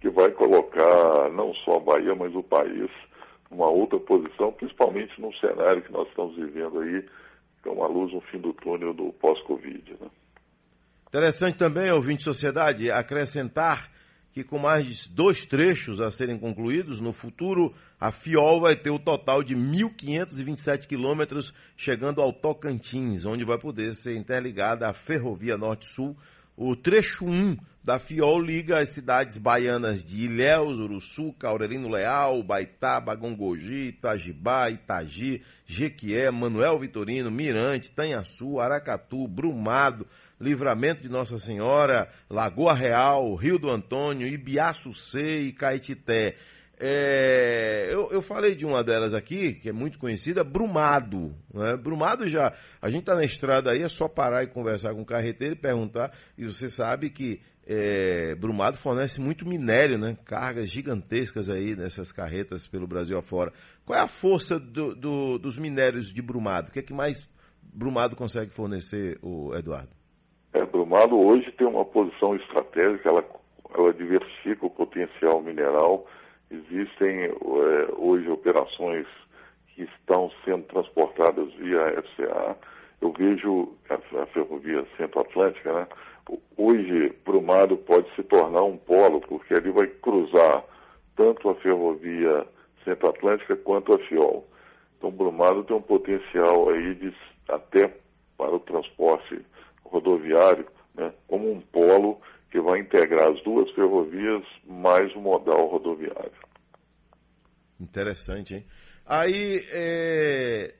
que 0.00 0.08
vai 0.08 0.30
colocar 0.30 1.30
não 1.32 1.52
só 1.54 1.76
a 1.76 1.80
Bahia, 1.80 2.14
mas 2.14 2.34
o 2.34 2.42
país 2.42 2.88
numa 3.50 3.68
outra 3.68 3.98
posição, 3.98 4.52
principalmente 4.52 5.20
no 5.20 5.32
cenário 5.34 5.82
que 5.82 5.92
nós 5.92 6.08
estamos 6.08 6.36
vivendo 6.36 6.80
aí, 6.80 7.04
é 7.64 7.68
uma 7.68 7.86
luz 7.86 8.12
no 8.12 8.20
fim 8.20 8.38
do 8.38 8.52
túnel 8.52 8.94
do 8.94 9.12
pós-Covid. 9.14 9.96
Né? 10.00 10.08
Interessante 11.08 11.58
também, 11.58 11.90
ouvinte 11.90 12.22
sociedade, 12.22 12.90
acrescentar 12.90 13.90
que 14.36 14.44
com 14.44 14.58
mais 14.58 15.08
dois 15.08 15.46
trechos 15.46 15.98
a 15.98 16.10
serem 16.10 16.38
concluídos, 16.38 17.00
no 17.00 17.10
futuro 17.10 17.72
a 17.98 18.12
FIOL 18.12 18.60
vai 18.60 18.76
ter 18.76 18.90
o 18.90 18.98
total 18.98 19.42
de 19.42 19.56
1.527 19.56 20.86
quilômetros, 20.86 21.54
chegando 21.74 22.20
ao 22.20 22.34
Tocantins, 22.34 23.24
onde 23.24 23.46
vai 23.46 23.56
poder 23.56 23.94
ser 23.94 24.14
interligada 24.14 24.86
a 24.86 24.92
Ferrovia 24.92 25.56
Norte-Sul. 25.56 26.14
O 26.58 26.74
trecho 26.74 27.26
1 27.26 27.58
da 27.84 27.98
FIOL 27.98 28.40
liga 28.40 28.78
as 28.78 28.88
cidades 28.88 29.36
baianas 29.36 30.02
de 30.02 30.24
Ilhéus, 30.24 30.78
Uruçu, 30.78 31.34
Caurelino 31.34 31.86
Leal, 31.86 32.42
Baitaba, 32.42 33.14
Gongogi, 33.14 33.88
Itajibá, 33.88 34.70
Itagi, 34.70 35.42
Jequié, 35.66 36.30
Manuel 36.30 36.78
Vitorino, 36.78 37.30
Mirante, 37.30 37.90
Tanhaçu, 37.90 38.58
Aracatu, 38.58 39.28
Brumado, 39.28 40.06
Livramento 40.40 41.02
de 41.02 41.10
Nossa 41.10 41.38
Senhora, 41.38 42.10
Lagoa 42.30 42.72
Real, 42.72 43.34
Rio 43.34 43.58
do 43.58 43.68
Antônio, 43.68 44.26
Ibiaçucê 44.26 45.42
e 45.42 45.52
Caetité. 45.52 46.38
É, 46.78 47.88
eu, 47.90 48.10
eu, 48.10 48.20
falei 48.20 48.54
de 48.54 48.66
uma 48.66 48.84
delas 48.84 49.14
aqui, 49.14 49.54
que 49.54 49.68
é 49.70 49.72
muito 49.72 49.98
conhecida, 49.98 50.44
Brumado. 50.44 51.34
Né? 51.52 51.74
Brumado 51.76 52.28
já, 52.28 52.52
a 52.82 52.90
gente 52.90 53.00
está 53.00 53.14
na 53.14 53.24
estrada 53.24 53.70
aí, 53.70 53.82
é 53.82 53.88
só 53.88 54.08
parar 54.08 54.42
e 54.42 54.48
conversar 54.48 54.94
com 54.94 55.00
o 55.00 55.06
carreteiro 55.06 55.54
e 55.54 55.58
perguntar, 55.58 56.12
e 56.36 56.44
você 56.44 56.68
sabe 56.68 57.08
que 57.08 57.40
é, 57.66 58.34
Brumado 58.34 58.76
fornece 58.76 59.18
muito 59.20 59.48
minério, 59.48 59.96
né? 59.96 60.18
cargas 60.26 60.70
gigantescas 60.70 61.48
aí 61.48 61.74
nessas 61.74 62.12
carretas 62.12 62.66
pelo 62.66 62.86
Brasil 62.86 63.16
afora. 63.16 63.52
Qual 63.86 63.98
é 63.98 64.02
a 64.02 64.08
força 64.08 64.58
do, 64.58 64.94
do, 64.94 65.38
dos 65.38 65.58
minérios 65.58 66.12
de 66.12 66.20
Brumado? 66.20 66.68
O 66.68 66.72
que 66.72 66.80
é 66.80 66.82
que 66.82 66.92
mais 66.92 67.26
Brumado 67.62 68.16
consegue 68.16 68.50
fornecer, 68.50 69.18
o 69.22 69.54
Eduardo? 69.54 69.88
É, 70.52 70.64
Brumado 70.64 71.18
hoje 71.18 71.50
tem 71.52 71.66
uma 71.66 71.86
posição 71.86 72.36
estratégica, 72.36 73.08
ela, 73.08 73.24
ela 73.74 73.94
diversifica 73.94 74.66
o 74.66 74.70
potencial 74.70 75.42
mineral 75.42 76.06
Existem 76.50 77.24
é, 77.24 77.32
hoje 77.96 78.28
operações 78.28 79.06
que 79.74 79.82
estão 79.82 80.30
sendo 80.44 80.62
transportadas 80.64 81.52
via 81.54 82.02
FCA. 82.02 82.56
Eu 83.00 83.12
vejo 83.12 83.74
a, 83.90 84.22
a 84.22 84.26
ferrovia 84.26 84.86
Centro-Atlântica, 84.96 85.72
né, 85.72 85.86
hoje 86.56 87.14
Brumado 87.24 87.76
pode 87.76 88.12
se 88.14 88.22
tornar 88.22 88.62
um 88.62 88.76
polo, 88.76 89.20
porque 89.20 89.54
ali 89.54 89.70
vai 89.70 89.86
cruzar 89.86 90.64
tanto 91.14 91.48
a 91.48 91.54
ferrovia 91.56 92.46
Centro-Atlântica 92.84 93.56
quanto 93.56 93.92
a 93.92 93.98
Fiol. 93.98 94.46
Então 94.96 95.10
Brumado 95.10 95.64
tem 95.64 95.76
um 95.76 95.82
potencial 95.82 96.70
aí 96.70 96.94
de 96.94 97.14
até 97.48 97.92
para 98.36 98.54
o 98.54 98.60
transporte 98.60 99.40
rodoviário, 99.84 100.66
né, 100.94 101.12
como 101.28 101.50
um 101.50 101.60
polo 101.60 102.20
que 102.56 102.60
vai 102.62 102.80
integrar 102.80 103.28
as 103.30 103.42
duas 103.42 103.70
ferrovias 103.72 104.42
mais 104.66 105.14
o 105.14 105.20
modal 105.20 105.68
rodoviário. 105.68 106.32
Interessante, 107.78 108.54
hein? 108.54 108.64
Aí, 109.04 109.62
é... 109.70 110.74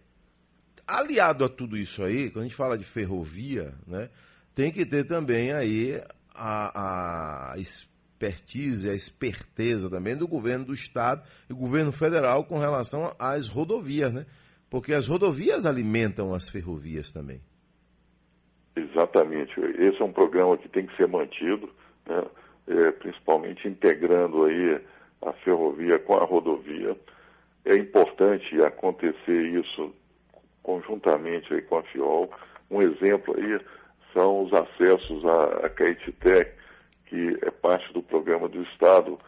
aliado 0.87 1.45
a 1.45 1.51
tudo 1.51 1.77
isso 1.77 2.03
aí, 2.03 2.31
quando 2.31 2.45
a 2.45 2.47
gente 2.47 2.57
fala 2.57 2.79
de 2.79 2.85
ferrovia, 2.85 3.75
né, 3.87 4.09
tem 4.55 4.73
que 4.73 4.87
ter 4.87 5.05
também 5.05 5.53
aí 5.53 6.01
a, 6.35 7.53
a 7.53 7.59
expertise, 7.59 8.89
a 8.89 8.95
esperteza 8.95 9.91
também 9.91 10.17
do 10.17 10.27
governo 10.27 10.65
do 10.65 10.73
estado 10.73 11.23
e 11.51 11.53
governo 11.53 11.93
federal 11.93 12.45
com 12.45 12.59
relação 12.59 13.15
às 13.19 13.49
rodovias, 13.49 14.15
né? 14.15 14.25
Porque 14.71 14.95
as 14.95 15.07
rodovias 15.07 15.67
alimentam 15.67 16.35
as 16.35 16.49
ferrovias 16.49 17.11
também. 17.11 17.43
Exatamente. 18.97 19.61
Esse 19.61 20.01
é 20.01 20.05
um 20.05 20.13
programa 20.13 20.57
que 20.57 20.71
tem 20.71 20.87
que 20.87 20.97
ser 20.97 21.07
mantido, 21.07 21.69
né? 22.07 22.25
é, 22.67 22.91
principalmente 22.93 23.69
integrando 23.69 24.45
aí 24.45 24.81
a 25.21 25.33
ferrovia 25.35 25.99
com 25.99 26.15
a 26.15 26.25
rodovia. 26.25 26.97
É 27.67 27.77
importante 27.77 28.59
acontecer 28.63 29.43
isso 29.61 29.93
conjuntamente 30.63 31.53
aí 31.53 31.61
com 31.61 31.77
a 31.77 31.83
FIOL. 31.83 32.31
Um 32.71 32.81
exemplo 32.81 33.37
aí 33.37 33.61
são 34.15 34.45
os 34.45 34.53
acessos 34.55 35.25
à, 35.27 35.67
à 35.67 35.69
Caetité, 35.69 36.55
que 37.07 37.39
é 37.43 37.51
parte 37.51 37.93
do 37.93 38.03
programa 38.03 38.49
do 38.49 38.63
Estado, 38.63 39.19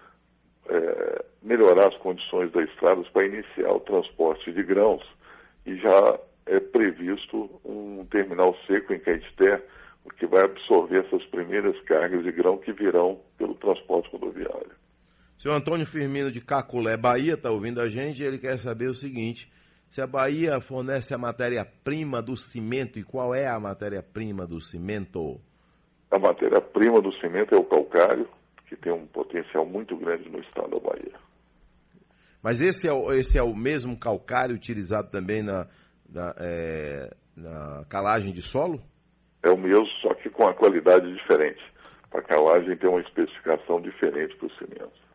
é, 0.66 1.24
melhorar 1.42 1.88
as 1.88 1.96
condições 1.98 2.50
das 2.52 2.68
estradas 2.70 3.06
para 3.08 3.26
iniciar 3.26 3.70
o 3.70 3.80
transporte 3.80 4.50
de 4.50 4.62
grãos 4.62 5.04
e 5.66 5.76
já 5.76 6.18
é 6.48 6.60
previsto 6.60 7.60
um 7.64 8.04
terminal 8.06 8.56
seco 8.66 8.92
em 8.92 8.98
Caetité, 8.98 9.62
que 10.18 10.26
vai 10.26 10.44
absorver 10.44 11.04
essas 11.04 11.24
primeiras 11.26 11.78
cargas 11.82 12.24
de 12.24 12.32
grão 12.32 12.58
que 12.58 12.72
virão 12.72 13.20
pelo 13.36 13.54
transporte 13.54 14.10
rodoviário. 14.10 14.72
Senhor 15.38 15.54
Antônio 15.54 15.86
Firmino 15.86 16.32
de 16.32 16.40
Caculé, 16.40 16.96
Bahia, 16.96 17.34
está 17.34 17.50
ouvindo 17.50 17.80
a 17.80 17.88
gente 17.88 18.22
e 18.22 18.26
ele 18.26 18.38
quer 18.38 18.58
saber 18.58 18.88
o 18.88 18.94
seguinte: 18.94 19.50
se 19.88 20.00
a 20.00 20.06
Bahia 20.06 20.60
fornece 20.60 21.14
a 21.14 21.18
matéria-prima 21.18 22.20
do 22.20 22.36
cimento 22.36 22.98
e 22.98 23.04
qual 23.04 23.34
é 23.34 23.46
a 23.46 23.60
matéria-prima 23.60 24.46
do 24.46 24.60
cimento? 24.60 25.40
A 26.10 26.18
matéria-prima 26.18 27.00
do 27.00 27.12
cimento 27.20 27.54
é 27.54 27.58
o 27.58 27.64
calcário, 27.64 28.26
que 28.66 28.74
tem 28.76 28.92
um 28.92 29.06
potencial 29.06 29.64
muito 29.64 29.96
grande 29.96 30.28
no 30.28 30.40
estado 30.40 30.70
da 30.70 30.80
Bahia. 30.80 31.14
Mas 32.42 32.62
esse 32.62 32.88
é, 32.88 32.92
o, 32.92 33.12
esse 33.12 33.36
é 33.36 33.42
o 33.42 33.54
mesmo 33.54 33.96
calcário 33.96 34.54
utilizado 34.54 35.10
também 35.10 35.42
na, 35.42 35.66
na, 36.08 36.34
é, 36.38 37.14
na 37.36 37.84
calagem 37.88 38.32
de 38.32 38.42
solo? 38.42 38.80
É 39.42 39.50
o 39.50 39.56
mesmo, 39.56 39.86
só 40.02 40.14
que 40.14 40.28
com 40.30 40.46
a 40.46 40.54
qualidade 40.54 41.12
diferente. 41.12 41.62
A 42.10 42.22
calagem 42.22 42.76
tem 42.76 42.88
uma 42.88 43.00
especificação 43.00 43.80
diferente 43.80 44.34
para 44.36 44.46
o 44.46 44.52
cimento. 44.52 45.08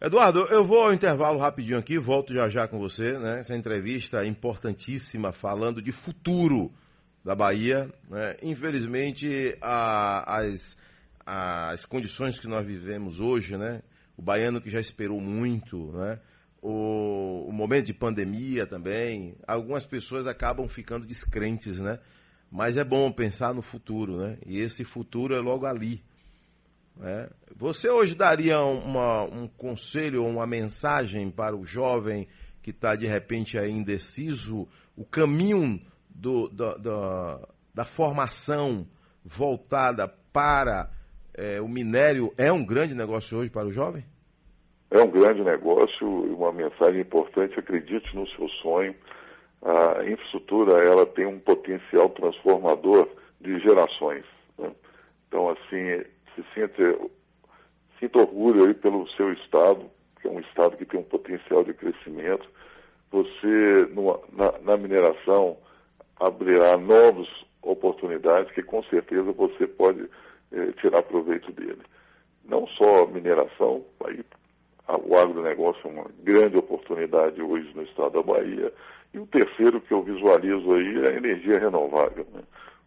Eduardo, 0.00 0.46
eu 0.46 0.64
vou 0.64 0.82
ao 0.82 0.94
intervalo 0.94 1.38
rapidinho 1.38 1.78
aqui, 1.78 1.98
volto 1.98 2.32
já 2.32 2.48
já 2.48 2.66
com 2.66 2.78
você, 2.78 3.18
né? 3.18 3.40
Essa 3.40 3.54
entrevista 3.54 4.24
importantíssima 4.24 5.30
falando 5.30 5.82
de 5.82 5.92
futuro 5.92 6.72
da 7.22 7.34
Bahia. 7.34 7.90
Né? 8.08 8.34
Infelizmente, 8.42 9.58
a, 9.60 10.38
as, 10.38 10.74
as 11.26 11.84
condições 11.84 12.40
que 12.40 12.46
nós 12.46 12.66
vivemos 12.66 13.20
hoje, 13.20 13.58
né? 13.58 13.82
O 14.16 14.22
baiano 14.22 14.60
que 14.60 14.70
já 14.70 14.80
esperou 14.80 15.20
muito, 15.20 15.92
né? 15.92 16.18
O, 16.62 17.46
o 17.48 17.52
momento 17.52 17.86
de 17.86 17.94
pandemia 17.94 18.66
também, 18.66 19.34
algumas 19.46 19.86
pessoas 19.86 20.26
acabam 20.26 20.68
ficando 20.68 21.06
descrentes, 21.06 21.78
né? 21.78 21.98
Mas 22.50 22.76
é 22.76 22.84
bom 22.84 23.10
pensar 23.12 23.54
no 23.54 23.62
futuro, 23.62 24.18
né? 24.18 24.38
E 24.44 24.58
esse 24.58 24.84
futuro 24.84 25.34
é 25.34 25.40
logo 25.40 25.66
ali. 25.66 26.02
Né? 26.96 27.28
Você 27.56 27.88
hoje 27.88 28.14
daria 28.14 28.60
uma, 28.60 29.22
um 29.24 29.48
conselho 29.48 30.22
ou 30.22 30.28
uma 30.28 30.46
mensagem 30.46 31.30
para 31.30 31.56
o 31.56 31.64
jovem 31.64 32.28
que 32.62 32.70
está 32.70 32.94
de 32.94 33.06
repente 33.06 33.58
aí 33.58 33.70
indeciso, 33.70 34.68
o 34.94 35.04
caminho 35.04 35.80
do, 36.10 36.48
do, 36.48 36.74
do, 36.74 37.48
da 37.74 37.84
formação 37.86 38.86
voltada 39.24 40.06
para 40.32 40.90
é, 41.34 41.60
o 41.60 41.68
minério 41.68 42.32
é 42.36 42.52
um 42.52 42.64
grande 42.64 42.94
negócio 42.94 43.38
hoje 43.38 43.50
para 43.50 43.66
o 43.66 43.72
jovem? 43.72 44.04
É 44.90 45.00
um 45.00 45.10
grande 45.10 45.42
negócio 45.42 46.26
e 46.26 46.30
uma 46.30 46.52
mensagem 46.52 47.00
importante. 47.00 47.58
Acredite 47.58 48.14
no 48.14 48.26
seu 48.28 48.48
sonho. 48.60 48.94
A 49.62 50.02
infraestrutura 50.04 50.82
ela 50.84 51.06
tem 51.06 51.26
um 51.26 51.38
potencial 51.38 52.08
transformador 52.10 53.08
de 53.40 53.58
gerações. 53.60 54.24
Né? 54.58 54.70
Então, 55.28 55.48
assim, 55.50 56.02
se 56.34 56.44
sinta, 57.98 58.18
orgulho 58.18 58.66
aí 58.66 58.74
pelo 58.74 59.08
seu 59.10 59.32
estado, 59.32 59.88
que 60.20 60.26
é 60.26 60.30
um 60.30 60.40
estado 60.40 60.76
que 60.76 60.84
tem 60.84 60.98
um 60.98 61.04
potencial 61.04 61.62
de 61.62 61.72
crescimento. 61.72 62.48
Você, 63.12 63.88
numa, 63.92 64.18
na, 64.32 64.58
na 64.58 64.76
mineração, 64.76 65.56
abrirá 66.18 66.76
novas 66.76 67.28
oportunidades 67.62 68.52
que 68.52 68.62
com 68.62 68.82
certeza 68.84 69.30
você 69.32 69.66
pode 69.66 70.08
eh, 70.52 70.72
tirar 70.80 71.02
proveito 71.02 71.52
dele. 71.52 71.82
Não 72.44 72.66
só 72.66 73.06
mineração, 73.06 73.84
aí 74.04 74.24
o 74.96 75.16
agronegócio 75.16 75.88
é 75.88 75.90
uma 75.90 76.06
grande 76.22 76.56
oportunidade 76.56 77.40
hoje 77.40 77.70
no 77.74 77.82
estado 77.82 78.12
da 78.12 78.22
Bahia. 78.22 78.72
E 79.12 79.18
o 79.18 79.26
terceiro 79.26 79.80
que 79.80 79.92
eu 79.92 80.02
visualizo 80.02 80.72
aí 80.72 81.04
é 81.04 81.08
a 81.08 81.16
energia 81.16 81.58
renovável. 81.58 82.26
Né? 82.32 82.42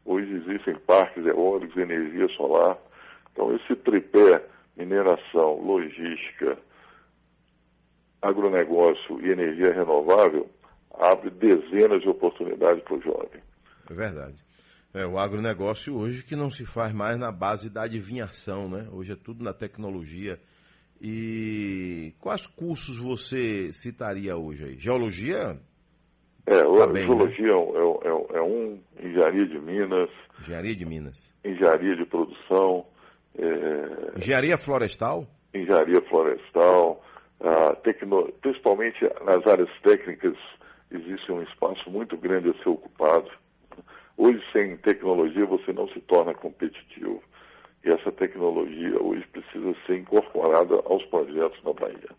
Hoje 0.05 0.31
existem 0.33 0.75
parques 0.75 1.25
eólicos, 1.25 1.77
energia 1.77 2.27
solar. 2.29 2.77
Então, 3.31 3.55
esse 3.55 3.75
tripé, 3.77 4.43
mineração, 4.75 5.61
logística, 5.61 6.57
agronegócio 8.21 9.19
e 9.25 9.31
energia 9.31 9.73
renovável, 9.73 10.49
abre 10.93 11.29
dezenas 11.29 12.01
de 12.01 12.09
oportunidades 12.09 12.83
para 12.83 12.95
o 12.95 13.01
jovem. 13.01 13.41
É 13.89 13.93
verdade. 13.93 14.43
É, 14.93 15.05
o 15.05 15.17
agronegócio 15.17 15.97
hoje 15.97 16.23
que 16.23 16.35
não 16.35 16.49
se 16.49 16.65
faz 16.65 16.93
mais 16.93 17.17
na 17.17 17.31
base 17.31 17.69
da 17.69 17.83
adivinhação, 17.83 18.69
né? 18.69 18.87
Hoje 18.91 19.13
é 19.13 19.15
tudo 19.15 19.43
na 19.43 19.51
tecnologia 19.51 20.39
e 21.03 22.13
quais 22.21 22.47
cursos 22.47 22.97
você 22.97 23.73
citaria 23.73 24.37
hoje 24.37 24.63
aí? 24.63 24.79
Geologia? 24.79 25.59
É, 26.45 26.63
tá 26.63 26.87
bem, 26.87 27.05
geologia 27.05 27.45
né? 27.45 27.61
é, 28.03 28.07
é, 28.07 28.37
é, 28.37 28.41
um, 28.41 28.79
engenharia 29.01 29.45
de 29.45 29.59
Minas. 29.59 30.09
Engenharia 30.39 30.75
de 30.75 30.85
Minas. 30.85 31.29
Engenharia 31.43 31.95
de 31.97 32.05
produção. 32.05 32.85
É, 33.37 34.17
engenharia 34.17 34.57
florestal? 34.57 35.27
Engenharia 35.53 36.01
florestal. 36.03 37.03
Ah, 37.41 37.75
tecno, 37.83 38.31
principalmente 38.41 39.03
nas 39.25 39.45
áreas 39.45 39.69
técnicas 39.81 40.37
existe 40.89 41.29
um 41.33 41.41
espaço 41.41 41.89
muito 41.89 42.15
grande 42.15 42.49
a 42.49 42.63
ser 42.63 42.69
ocupado. 42.69 43.29
Hoje, 44.15 44.41
sem 44.53 44.77
tecnologia, 44.77 45.45
você 45.45 45.73
não 45.73 45.89
se 45.89 45.99
torna 46.01 46.33
competitivo. 46.33 47.21
E 47.83 47.89
essa 47.89 48.11
tecnologia 48.11 49.01
hoje 49.01 49.25
precisa 49.27 49.75
ser 49.85 49.99
incorporada 49.99 50.75
aos 50.85 51.05
projetos 51.07 51.61
da 51.63 51.73
Bahia. 51.73 52.09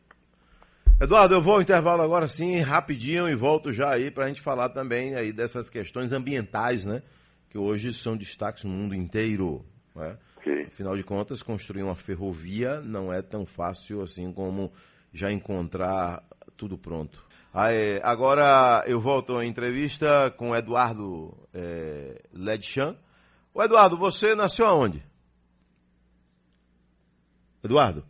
Eduardo, 1.00 1.34
eu 1.34 1.42
vou 1.42 1.54
ao 1.54 1.62
intervalo 1.62 2.02
agora 2.02 2.28
sim, 2.28 2.58
rapidinho, 2.60 3.28
e 3.28 3.34
volto 3.34 3.72
já 3.72 3.90
aí 3.90 4.10
para 4.10 4.26
a 4.26 4.28
gente 4.28 4.40
falar 4.40 4.68
também 4.68 5.14
aí 5.14 5.32
dessas 5.32 5.68
questões 5.68 6.12
ambientais, 6.12 6.84
né? 6.84 7.02
Que 7.50 7.58
hoje 7.58 7.92
são 7.92 8.16
destaques 8.16 8.64
no 8.64 8.70
mundo 8.70 8.94
inteiro. 8.94 9.64
Né? 9.94 10.16
Okay. 10.38 10.64
Afinal 10.66 10.96
de 10.96 11.02
contas, 11.02 11.42
construir 11.42 11.82
uma 11.82 11.96
ferrovia 11.96 12.80
não 12.80 13.12
é 13.12 13.22
tão 13.22 13.46
fácil 13.46 14.02
assim 14.02 14.32
como 14.32 14.72
já 15.12 15.32
encontrar 15.32 16.22
tudo 16.56 16.76
pronto. 16.76 17.24
Aí, 17.52 18.00
agora 18.02 18.84
eu 18.86 19.00
volto 19.00 19.36
à 19.36 19.44
entrevista 19.44 20.30
com 20.36 20.50
o 20.50 20.56
Eduardo 20.56 21.32
é, 21.54 22.20
Ledchan. 22.32 22.96
O 23.54 23.62
Eduardo, 23.62 23.96
você 23.96 24.34
nasceu 24.34 24.66
aonde? 24.66 25.02
Eduardo. 27.64 28.04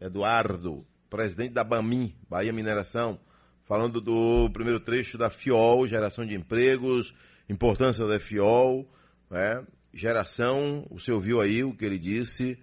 Eduardo, 0.00 0.84
presidente 1.08 1.52
da 1.52 1.62
BAMIN, 1.62 2.12
Bahia 2.28 2.52
Mineração, 2.52 3.16
falando 3.64 4.00
do 4.00 4.50
primeiro 4.52 4.80
trecho 4.80 5.16
da 5.16 5.30
FIOL, 5.30 5.86
geração 5.86 6.26
de 6.26 6.34
empregos, 6.34 7.14
importância 7.48 8.04
da 8.04 8.18
FIOL, 8.18 8.84
né? 9.30 9.64
geração, 9.94 10.84
o 10.90 10.98
senhor 10.98 11.20
viu 11.20 11.40
aí 11.40 11.62
o 11.62 11.72
que 11.76 11.84
ele 11.84 11.96
disse. 11.96 12.58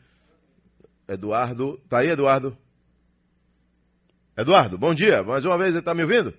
Eduardo, 1.08 1.80
tá 1.88 2.00
aí, 2.00 2.10
Eduardo? 2.10 2.58
Eduardo, 4.36 4.78
bom 4.78 4.94
dia. 4.94 5.24
Mais 5.24 5.46
uma 5.46 5.58
vez, 5.58 5.70
ele 5.70 5.80
está 5.80 5.94
me 5.94 6.04
ouvindo? 6.04 6.34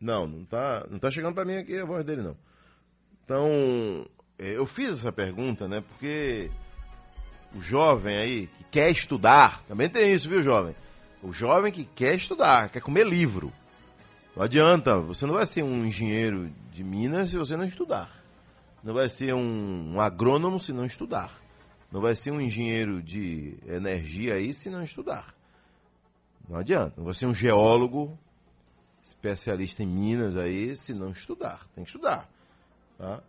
Não, 0.00 0.26
não 0.26 0.42
está 0.42 0.84
não 0.90 0.98
tá 0.98 1.12
chegando 1.12 1.34
para 1.34 1.44
mim 1.44 1.58
aqui 1.58 1.78
a 1.78 1.84
voz 1.84 2.04
dele, 2.04 2.22
não. 2.22 2.36
Então, 3.24 4.04
é, 4.36 4.56
eu 4.56 4.66
fiz 4.66 4.98
essa 4.98 5.12
pergunta, 5.12 5.68
né? 5.68 5.80
Porque 5.80 6.50
o 7.54 7.60
jovem 7.60 8.16
aí 8.16 8.46
que 8.46 8.64
quer 8.70 8.90
estudar, 8.90 9.62
também 9.66 9.88
tem 9.88 10.12
isso, 10.12 10.28
viu, 10.28 10.42
jovem? 10.42 10.74
O 11.22 11.32
jovem 11.32 11.72
que 11.72 11.84
quer 11.84 12.14
estudar, 12.14 12.68
quer 12.70 12.80
comer 12.80 13.06
livro. 13.06 13.52
Não 14.34 14.42
adianta, 14.42 14.98
você 14.98 15.26
não 15.26 15.34
vai 15.34 15.46
ser 15.46 15.62
um 15.62 15.84
engenheiro 15.84 16.50
de 16.72 16.82
Minas 16.82 17.30
se 17.30 17.36
você 17.36 17.56
não 17.56 17.64
estudar. 17.64 18.10
Não 18.82 18.94
vai 18.94 19.08
ser 19.08 19.34
um, 19.34 19.94
um 19.94 20.00
agrônomo 20.00 20.58
se 20.58 20.72
não 20.72 20.86
estudar. 20.86 21.38
Não 21.92 22.00
vai 22.00 22.14
ser 22.14 22.30
um 22.30 22.40
engenheiro 22.40 23.02
de 23.02 23.54
energia 23.66 24.34
aí 24.34 24.54
se 24.54 24.70
não 24.70 24.82
estudar. 24.82 25.34
Não 26.48 26.58
adianta. 26.58 26.94
Não 26.96 27.04
vai 27.04 27.14
ser 27.14 27.26
um 27.26 27.34
geólogo 27.34 28.16
especialista 29.04 29.82
em 29.82 29.86
Minas 29.86 30.36
aí 30.36 30.76
se 30.76 30.94
não 30.94 31.10
estudar. 31.10 31.66
Tem 31.74 31.84
que 31.84 31.90
estudar. 31.90 32.28
Tá? 32.96 33.20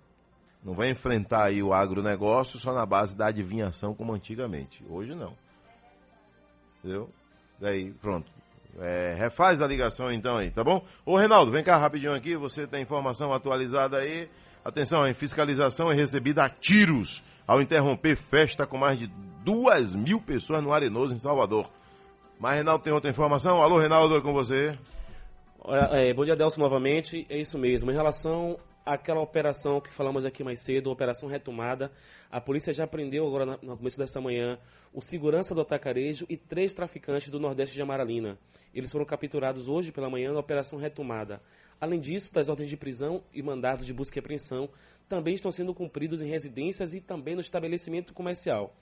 Não 0.64 0.74
vai 0.74 0.90
enfrentar 0.90 1.46
aí 1.46 1.64
o 1.64 1.74
agronegócio 1.74 2.60
só 2.60 2.74
na 2.74 2.86
base 2.86 3.16
da 3.16 3.28
adivinhação 3.28 3.96
como 3.96 4.14
antigamente. 4.14 4.84
Hoje 4.88 5.16
não. 5.16 5.34
Entendeu? 6.80 7.10
Daí, 7.60 7.92
pronto. 7.94 8.32
É, 8.80 9.16
refaz 9.18 9.62
a 9.62 9.68
ligação 9.68 10.12
então 10.12 10.38
aí, 10.38 10.50
tá 10.50 10.64
bom? 10.64 10.86
Ô 11.06 11.18
Reinaldo, 11.18 11.52
vem 11.52 11.64
cá 11.64 11.78
rapidinho 11.78 12.14
aqui, 12.14 12.36
você 12.36 12.66
tem 12.66 12.82
informação 12.82 13.34
atualizada 13.34 13.98
aí. 13.98 14.30
Atenção, 14.64 15.08
em 15.08 15.14
fiscalização 15.14 15.92
é 15.92 15.96
recebida 15.96 16.44
a 16.44 16.50
tiros 16.50 17.24
ao 17.48 17.62
interromper 17.62 18.16
festa 18.16 18.66
com 18.66 18.78
mais 18.78 18.98
de 18.98 19.08
duas 19.44 19.96
mil 19.96 20.22
pessoas 20.22 20.64
no 20.64 20.72
Arenoso, 20.72 21.16
em 21.16 21.20
Salvador. 21.20 21.70
Mas 22.40 22.56
Reinaldo 22.56 22.84
tem 22.84 22.94
outra 22.94 23.10
informação? 23.10 23.62
Alô, 23.62 23.78
Reinaldo, 23.78 24.16
é 24.16 24.22
com 24.22 24.32
você. 24.32 24.78
É, 25.92 26.14
bom 26.14 26.24
dia, 26.24 26.36
Delcio, 26.36 26.60
novamente. 26.60 27.26
É 27.30 27.40
isso 27.40 27.58
mesmo. 27.58 27.92
Em 27.92 27.94
relação 27.94 28.58
àquela 28.86 29.22
operação 29.22 29.80
que 29.80 29.92
falamos 29.92 30.26
aqui 30.26 30.44
mais 30.44 30.60
cedo, 30.60 30.92
Operação 30.92 31.30
Retomada, 31.30 31.92
a 32.30 32.40
polícia 32.40 32.74
já 32.74 32.88
prendeu 32.88 33.28
agora 33.28 33.60
no 33.62 33.78
começo 33.78 33.98
dessa 33.98 34.22
manhã 34.22 34.58
o 34.94 35.02
segurança 35.02 35.56
do 35.56 35.62
atacarejo 35.62 36.26
e 36.30 36.36
três 36.36 36.74
traficantes 36.74 37.30
do 37.30 37.40
Nordeste 37.40 37.76
de 37.76 37.82
Amaralina. 37.82 38.38
Eles 38.74 38.92
foram 38.92 39.06
capturados 39.06 39.68
hoje 39.68 39.92
pela 39.92 40.10
manhã 40.10 40.32
na 40.32 40.40
Operação 40.40 40.80
Retomada. 40.80 41.42
Além 41.80 42.00
disso, 42.00 42.34
das 42.34 42.50
ordens 42.50 42.70
de 42.70 42.78
prisão 42.78 43.24
e 43.34 43.42
mandados 43.42 43.86
de 43.86 43.94
busca 43.94 44.18
e 44.18 44.20
apreensão 44.20 44.70
também 45.10 45.34
estão 45.34 45.52
sendo 45.52 45.74
cumpridos 45.74 46.22
em 46.22 46.28
residências 46.28 46.94
e 46.94 47.02
também 47.02 47.36
no 47.36 47.42
estabelecimento 47.42 48.14
comercial. 48.14 48.74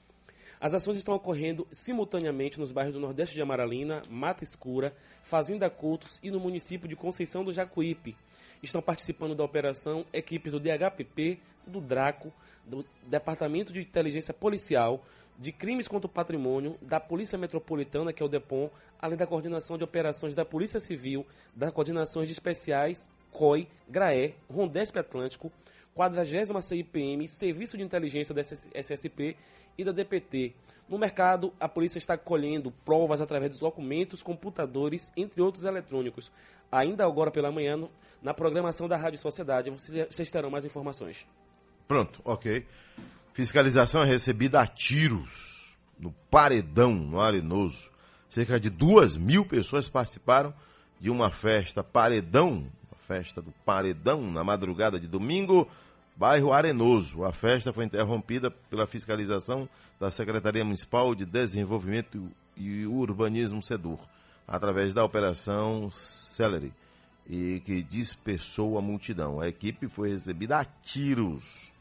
As 0.61 0.73
ações 0.73 0.97
estão 0.97 1.15
ocorrendo 1.15 1.65
simultaneamente 1.71 2.59
nos 2.59 2.71
bairros 2.71 2.93
do 2.93 2.99
Nordeste 2.99 3.33
de 3.33 3.41
Amaralina, 3.41 4.01
Mata 4.09 4.43
Escura, 4.43 4.93
Fazenda 5.23 5.69
Cultos 5.69 6.19
e 6.21 6.29
no 6.29 6.39
município 6.39 6.87
de 6.87 6.97
Conceição 6.97 7.45
do 7.45 7.53
Jacuípe. 7.53 8.15
Estão 8.61 8.81
participando 8.81 9.35
da 9.35 9.43
operação 9.43 10.05
equipes 10.11 10.51
do 10.51 10.59
DHPP, 10.59 11.39
do 11.65 11.79
DRACO, 11.79 12.31
do 12.65 12.85
Departamento 13.07 13.71
de 13.71 13.81
Inteligência 13.81 14.33
Policial, 14.33 15.03
de 15.37 15.51
Crimes 15.53 15.87
contra 15.87 16.07
o 16.07 16.11
Patrimônio, 16.11 16.77
da 16.81 16.99
Polícia 16.99 17.37
Metropolitana, 17.37 18.11
que 18.11 18.21
é 18.21 18.25
o 18.25 18.29
DEPOM, 18.29 18.69
além 19.01 19.17
da 19.17 19.25
coordenação 19.25 19.77
de 19.77 19.83
operações 19.83 20.35
da 20.35 20.43
Polícia 20.43 20.79
Civil, 20.79 21.25
das 21.55 21.71
coordenações 21.71 22.27
de 22.27 22.33
especiais, 22.33 23.09
COI, 23.31 23.67
GRAE, 23.87 24.35
Rondesp 24.49 24.97
Atlântico, 24.97 25.51
40 25.93 26.61
CIPM, 26.61 27.27
Serviço 27.27 27.77
de 27.77 27.83
Inteligência 27.83 28.35
da 28.35 28.41
SSP 28.41 29.35
e 29.77 29.83
da 29.83 29.91
DPT. 29.91 30.53
No 30.89 30.97
mercado, 30.97 31.53
a 31.59 31.69
polícia 31.69 31.99
está 31.99 32.17
colhendo 32.17 32.71
provas 32.83 33.21
através 33.21 33.51
dos 33.51 33.59
documentos, 33.59 34.23
computadores, 34.23 35.11
entre 35.15 35.41
outros 35.41 35.63
eletrônicos. 35.63 36.31
Ainda 36.71 37.05
agora 37.05 37.31
pela 37.31 37.51
manhã, 37.51 37.87
na 38.21 38.33
programação 38.33 38.87
da 38.87 38.97
Rádio 38.97 39.19
Sociedade, 39.19 39.69
vocês 39.69 40.29
terão 40.29 40.49
mais 40.49 40.65
informações. 40.65 41.25
Pronto, 41.87 42.21
ok. 42.23 42.65
Fiscalização 43.33 44.03
é 44.03 44.05
recebida 44.05 44.61
a 44.61 44.67
tiros 44.67 45.75
no 45.97 46.11
Paredão, 46.29 46.93
no 46.93 47.19
Arenoso. 47.19 47.89
Cerca 48.29 48.59
de 48.59 48.69
duas 48.69 49.17
mil 49.17 49.45
pessoas 49.45 49.89
participaram 49.89 50.53
de 50.99 51.09
uma 51.09 51.31
festa 51.31 51.83
Paredão, 51.83 52.67
a 52.91 52.95
festa 53.07 53.41
do 53.41 53.51
Paredão, 53.65 54.21
na 54.29 54.43
madrugada 54.43 54.99
de 54.99 55.07
domingo, 55.07 55.67
bairro 56.15 56.53
Arenoso. 56.53 57.23
A 57.23 57.31
festa 57.31 57.73
foi 57.73 57.85
interrompida 57.85 58.51
pela 58.51 58.85
fiscalização 58.85 59.67
da 59.99 60.11
Secretaria 60.11 60.63
Municipal 60.63 61.15
de 61.15 61.25
Desenvolvimento 61.25 62.29
e 62.55 62.85
Urbanismo 62.85 63.63
SEDUR, 63.63 63.99
através 64.49 64.95
da 64.95 65.05
Operação 65.05 65.91
Celery, 65.91 66.73
e 67.29 67.61
que 67.63 67.83
dispersou 67.83 68.79
a 68.79 68.81
multidão. 68.81 69.39
A 69.39 69.47
equipe 69.47 69.87
foi 69.87 70.09
recebida 70.09 70.57
a 70.57 70.65
tiros. 70.65 71.71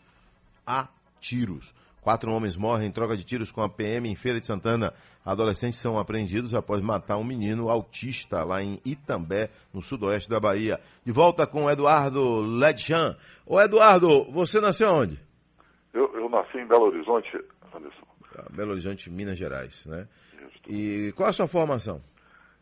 A 0.66 0.87
tiros. 1.18 1.74
Quatro 2.02 2.31
homens 2.31 2.57
morrem 2.57 2.88
em 2.88 2.92
troca 2.92 3.16
de 3.16 3.24
tiros 3.24 3.50
com 3.50 3.62
a 3.62 3.68
PM 3.68 4.09
em 4.09 4.14
Feira 4.14 4.38
de 4.38 4.46
Santana. 4.46 4.92
Adolescentes 5.24 5.78
são 5.78 5.98
apreendidos 5.98 6.52
após 6.52 6.83
matar 6.83 7.16
um 7.16 7.24
menino 7.24 7.70
autista 7.70 8.44
lá 8.44 8.62
em 8.62 8.78
Itambé, 8.85 9.48
no 9.72 9.83
sudoeste 9.83 10.28
da 10.28 10.38
Bahia. 10.38 10.78
De 11.04 11.11
volta 11.11 11.46
com 11.46 11.64
o 11.64 11.70
Eduardo 11.70 12.40
Ledchan. 12.40 13.16
Ô 13.46 13.59
Eduardo, 13.59 14.24
você 14.31 14.61
nasceu 14.61 14.90
onde? 14.90 15.18
Eu, 15.94 16.14
eu 16.14 16.28
nasci 16.28 16.59
em 16.59 16.66
Belo 16.66 16.85
Horizonte, 16.85 17.42
Anderson. 17.74 18.07
Ah, 18.37 18.46
Belo 18.50 18.72
Horizonte, 18.72 19.11
Minas 19.11 19.38
Gerais, 19.38 19.85
né? 19.87 20.07
Isso. 20.35 20.70
E 20.70 21.12
qual 21.12 21.31
a 21.31 21.33
sua 21.33 21.48
formação? 21.48 22.02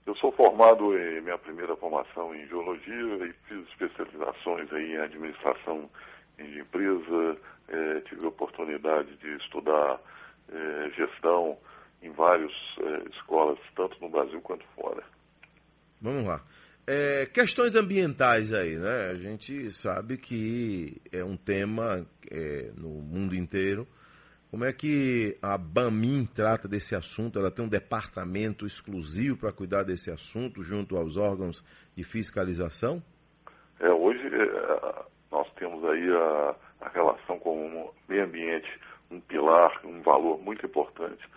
Eu 0.07 0.15
sou 0.17 0.31
formado 0.33 0.97
em 0.97 1.21
minha 1.21 1.37
primeira 1.37 1.77
formação 1.77 2.33
em 2.33 2.47
geologia 2.47 3.27
e 3.27 3.33
fiz 3.49 3.69
especializações 3.69 4.73
aí 4.73 4.93
em 4.93 4.99
administração 4.99 5.91
de 6.39 6.61
empresa, 6.61 7.37
é, 7.69 8.01
tive 8.03 8.25
a 8.25 8.29
oportunidade 8.29 9.17
de 9.17 9.37
estudar 9.37 10.01
é, 10.53 10.91
gestão 10.91 11.59
em 12.03 12.11
várias 12.13 12.53
é, 12.81 13.09
escolas, 13.11 13.59
tanto 13.75 14.01
no 14.01 14.09
Brasil 14.09 14.41
quanto 14.43 14.65
fora. 14.77 15.03
Vamos 16.01 16.25
lá. 16.25 16.41
É, 16.87 17.27
questões 17.27 17.75
ambientais 17.75 18.55
aí, 18.55 18.77
né? 18.77 19.11
A 19.11 19.17
gente 19.17 19.73
sabe 19.73 20.19
que 20.19 21.01
é 21.11 21.25
um 21.25 21.37
tema 21.37 22.07
é, 22.31 22.71
no 22.77 22.91
mundo 22.91 23.35
inteiro. 23.35 23.89
Como 24.57 24.65
é 24.65 24.73
que 24.73 25.37
a 25.43 25.59
Bamin 25.59 26.25
trata 26.35 26.67
desse 26.67 26.97
assunto? 26.97 27.39
Ela 27.39 27.51
tem 27.51 27.63
um 27.63 27.69
departamento 27.69 28.65
exclusivo 28.65 29.37
para 29.37 29.53
cuidar 29.53 29.83
desse 29.83 30.11
assunto 30.11 30.63
junto 30.63 30.97
aos 30.97 31.19
órgãos 31.19 31.63
de 31.95 32.03
fiscalização? 32.03 33.03
É, 33.79 33.91
hoje 33.91 34.27
é, 34.27 35.03
nós 35.31 35.47
temos 35.57 35.85
aí 35.85 36.09
a, 36.11 36.55
a 36.81 36.89
relação 36.89 37.39
com 37.39 37.67
o 37.67 37.95
meio 38.09 38.25
ambiente 38.25 38.81
um 39.11 39.21
pilar, 39.21 39.79
um 39.85 40.01
valor 40.01 40.41
muito 40.41 40.65
importante. 40.65 41.29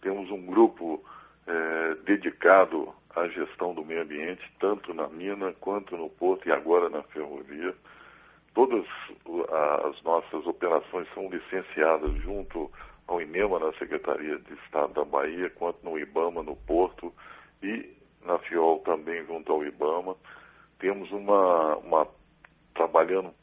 Temos 0.00 0.28
um 0.32 0.44
grupo 0.44 1.00
é, 1.46 1.94
dedicado 2.04 2.92
à 3.14 3.28
gestão 3.28 3.72
do 3.72 3.84
meio 3.84 4.02
ambiente, 4.02 4.42
tanto 4.58 4.92
na 4.92 5.06
mina 5.06 5.54
quanto 5.60 5.96
no 5.96 6.10
porto 6.10 6.48
e 6.48 6.50
agora 6.50 6.88
na 6.88 7.04
ferrovia. 7.04 7.72
Todas 8.54 8.86
as 9.84 10.02
nossas 10.02 10.46
operações 10.46 11.08
são 11.12 11.28
licenciadas 11.28 12.12
junto 12.22 12.70
ao 13.06 13.20
INEMA, 13.20 13.58
na 13.58 13.72
Secretaria 13.74 14.38
de 14.38 14.54
Estado 14.54 14.94
da 14.94 15.04
Bahia, 15.04 15.50
quanto 15.50 15.84
no 15.84 15.98
IBAMA, 15.98 16.42
no 16.42 16.56
Porto, 16.56 17.12
e 17.62 17.92
na 18.24 18.38
FIOL 18.38 18.78
também 18.80 19.24
junto 19.26 19.52
ao 19.52 19.64
IBAMA. 19.64 20.16
Temos 20.78 21.10
uma, 21.10 21.76
uma 21.78 22.06
trabalhando 22.74 23.34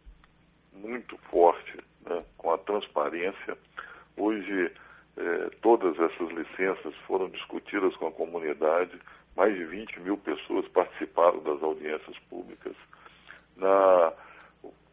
muito 0.73 1.17
forte 1.29 1.77
né, 2.05 2.23
com 2.37 2.51
a 2.51 2.57
transparência. 2.57 3.57
Hoje, 4.17 4.71
eh, 5.17 5.49
todas 5.61 5.97
essas 5.99 6.29
licenças 6.29 6.95
foram 7.07 7.29
discutidas 7.29 7.95
com 7.97 8.07
a 8.07 8.11
comunidade, 8.11 8.97
mais 9.35 9.53
de 9.55 9.65
20 9.65 9.99
mil 10.01 10.17
pessoas 10.17 10.67
participaram 10.69 11.39
das 11.43 11.61
audiências 11.61 12.17
públicas. 12.29 12.75
Na, 13.55 14.13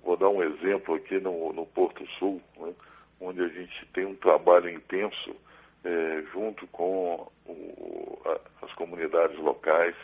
vou 0.09 0.17
dar 0.17 0.31
um 0.31 0.43
exemplo 0.43 0.95
aqui 0.95 1.21
no, 1.21 1.53
no 1.53 1.67
Porto 1.67 2.07
Sul, 2.19 2.41
né, 2.57 2.73
onde 3.21 3.43
a 3.43 3.49
gente 3.49 3.85
tem 3.93 4.07
um 4.07 4.15
trabalho 4.15 4.71
intenso 4.71 5.37
eh, 5.85 6.25
junto 6.33 6.67
com 6.69 7.29
o, 7.45 8.19
a, 8.25 8.65
as 8.65 8.73
comunidades 8.73 9.37
locais. 9.37 9.95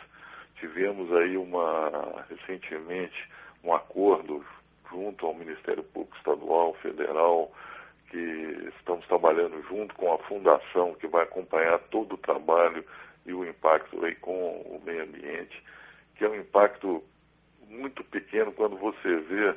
Tivemos 0.59 1.11
aí 1.11 1.35
uma 1.35 2.23
recentemente 2.29 3.27
um 3.63 3.73
acordo 3.73 4.45
junto 4.91 5.25
ao 5.25 5.33
Ministério 5.33 5.83
Público 5.83 6.15
Estadual, 6.17 6.75
Federal, 6.83 7.51
que 8.11 8.71
estamos 8.77 9.07
trabalhando 9.07 9.59
junto 9.67 9.95
com 9.95 10.13
a 10.13 10.19
fundação 10.19 10.93
que 10.93 11.07
vai 11.07 11.23
acompanhar 11.23 11.79
todo 11.89 12.13
o 12.13 12.19
trabalho 12.19 12.85
e 13.25 13.33
o 13.33 13.43
impacto 13.43 14.05
aí 14.05 14.13
com 14.13 14.31
o 14.31 14.79
meio 14.85 15.01
ambiente, 15.01 15.63
que 16.15 16.23
é 16.23 16.29
um 16.29 16.35
impacto 16.35 17.03
muito 17.67 18.03
pequeno 18.03 18.51
quando 18.51 18.77
você 18.77 19.17
vê 19.21 19.55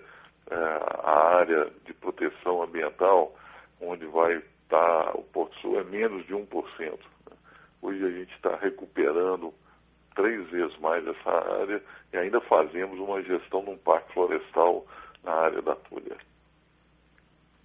é, 0.51 0.55
a 0.55 1.37
área 1.39 1.71
de 1.85 1.93
proteção 1.95 2.63
ambiental, 2.63 3.35
onde 3.81 4.07
vai 4.07 4.43
estar 4.63 5.17
o 5.17 5.23
Porto 5.25 5.59
Sul 5.61 5.79
é 5.81 5.85
menos 5.85 6.27
de 6.27 6.35
1%. 6.35 6.47
Né? 6.81 7.37
Hoje 7.83 8.05
a 8.05 8.11
gente 8.11 8.35
está 8.35 8.57
recuperando 8.57 9.53
três 10.15 10.49
vezes 10.51 10.77
mais 10.79 11.07
essa 11.07 11.31
área 11.31 11.83
e 12.13 12.17
ainda 12.17 12.41
fazemos 12.43 12.99
uma 12.99 13.23
gestão 13.23 13.63
de 13.63 13.71
um 13.71 13.79
parque 13.79 14.13
florestal 14.13 14.87
na 15.23 15.33
área 15.33 15.63
da 15.63 15.77
Tulha. 15.77 16.17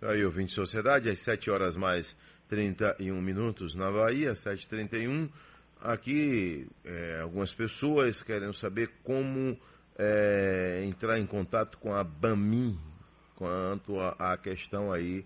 Aí, 0.01 0.23
ouvinte 0.25 0.49
de 0.49 0.55
sociedade, 0.55 1.09
às 1.09 1.19
7 1.19 1.49
horas 1.49 1.77
mais 1.77 2.15
31 2.49 3.21
minutos 3.21 3.73
na 3.73 3.89
Bahia, 3.89 4.33
7h31. 4.33 5.29
Aqui, 5.81 6.67
é, 6.85 7.21
algumas 7.21 7.53
pessoas 7.53 8.21
querem 8.21 8.51
saber 8.53 8.89
como 9.03 9.57
é, 9.97 10.83
entrar 10.85 11.19
em 11.19 11.25
contato 11.25 11.77
com 11.77 11.93
a 11.93 12.03
BAMI 12.03 12.77
quanto 13.35 13.99
à 13.99 14.37
questão 14.37 14.91
aí 14.91 15.25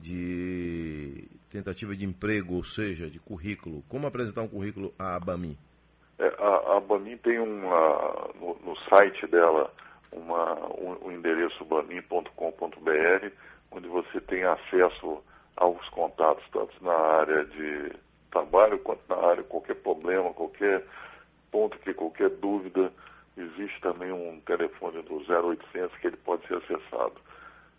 de 0.00 1.28
tentativa 1.50 1.94
de 1.94 2.04
emprego, 2.04 2.54
ou 2.54 2.64
seja, 2.64 3.08
de 3.08 3.20
currículo. 3.20 3.82
Como 3.88 4.06
apresentar 4.06 4.42
um 4.42 4.48
currículo 4.48 4.92
à 4.98 5.18
BAMI? 5.20 5.56
É, 6.18 6.26
a, 6.38 6.76
a 6.76 6.80
BAMI 6.80 7.16
tem 7.18 7.38
uma, 7.38 8.30
no, 8.40 8.58
no 8.64 8.76
site 8.88 9.26
dela 9.26 9.70
uma, 10.12 10.54
um, 10.78 11.06
um 11.06 11.12
endereço 11.12 11.64
bamin.com.br, 11.64 13.30
onde 13.70 13.88
você 13.88 14.20
tem 14.20 14.44
acesso 14.44 15.22
aos 15.56 15.88
contatos, 15.90 16.44
tanto 16.52 16.72
na 16.82 16.92
área 16.92 17.44
de 17.46 17.92
trabalho 18.30 18.78
quanto 18.78 19.02
na 19.08 19.16
área 19.16 19.42
qualquer 19.44 19.76
problema, 19.76 20.32
qualquer 20.32 20.84
ponto 21.50 21.78
que 21.78 21.92
qualquer 21.94 22.30
dúvida, 22.30 22.92
existe 23.36 23.80
também 23.80 24.12
um 24.12 24.40
telefone 24.40 25.02
do 25.02 25.16
0800 25.16 25.96
que 25.98 26.06
ele 26.06 26.16
pode 26.18 26.46
ser 26.46 26.56
acessado. 26.56 27.14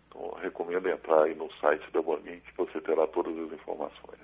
Então, 0.08 0.32
recomendo 0.42 0.88
entrar 0.88 1.24
aí 1.24 1.36
no 1.36 1.52
site 1.54 1.90
da 1.92 2.02
Bonin 2.02 2.40
que 2.40 2.58
você 2.58 2.80
terá 2.82 3.08
todas 3.08 3.36
as 3.38 3.52
informações. 3.52 4.20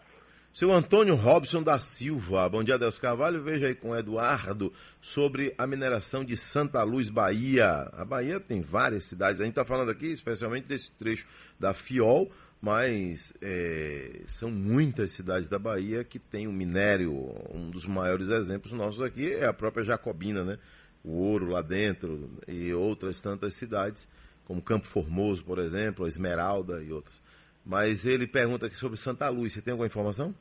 Seu 0.51 0.73
Antônio 0.73 1.15
Robson 1.15 1.61
da 1.61 1.79
Silva, 1.79 2.49
bom 2.49 2.63
dia, 2.63 2.77
Deus 2.77 2.97
Carvalho. 2.97 3.41
Veja 3.43 3.67
aí 3.67 3.75
com 3.75 3.91
o 3.91 3.95
Eduardo 3.95 4.73
sobre 4.99 5.53
a 5.57 5.67
mineração 5.67 6.25
de 6.25 6.35
Santa 6.35 6.81
Luz, 6.83 7.07
Bahia. 7.07 7.87
A 7.93 8.03
Bahia 8.03 8.39
tem 8.39 8.59
várias 8.59 9.03
cidades. 9.03 9.39
A 9.39 9.43
gente 9.43 9.53
está 9.53 9.63
falando 9.63 9.91
aqui 9.91 10.07
especialmente 10.07 10.65
desse 10.65 10.91
trecho 10.93 11.27
da 11.59 11.73
Fiol, 11.75 12.31
mas 12.59 13.31
é, 13.41 14.23
são 14.25 14.49
muitas 14.49 15.11
cidades 15.11 15.47
da 15.47 15.59
Bahia 15.59 16.03
que 16.03 16.17
tem 16.17 16.47
o 16.47 16.49
um 16.49 16.53
minério. 16.53 17.13
Um 17.53 17.69
dos 17.69 17.85
maiores 17.85 18.29
exemplos 18.29 18.73
nossos 18.73 19.01
aqui 19.01 19.31
é 19.31 19.45
a 19.45 19.53
própria 19.53 19.85
Jacobina, 19.85 20.43
né? 20.43 20.57
O 21.03 21.11
ouro 21.11 21.49
lá 21.49 21.61
dentro 21.61 22.29
e 22.47 22.73
outras 22.73 23.21
tantas 23.21 23.53
cidades 23.53 24.07
como 24.45 24.61
Campo 24.61 24.87
Formoso, 24.87 25.45
por 25.45 25.59
exemplo, 25.59 26.07
Esmeralda 26.07 26.81
e 26.81 26.91
outras. 26.91 27.21
Mas 27.65 28.05
ele 28.05 28.25
pergunta 28.25 28.65
aqui 28.65 28.75
sobre 28.75 28.97
Santa 28.97 29.29
Luz. 29.29 29.53
Você 29.53 29.61
tem 29.61 29.71
alguma 29.71 29.87
informação? 29.87 30.33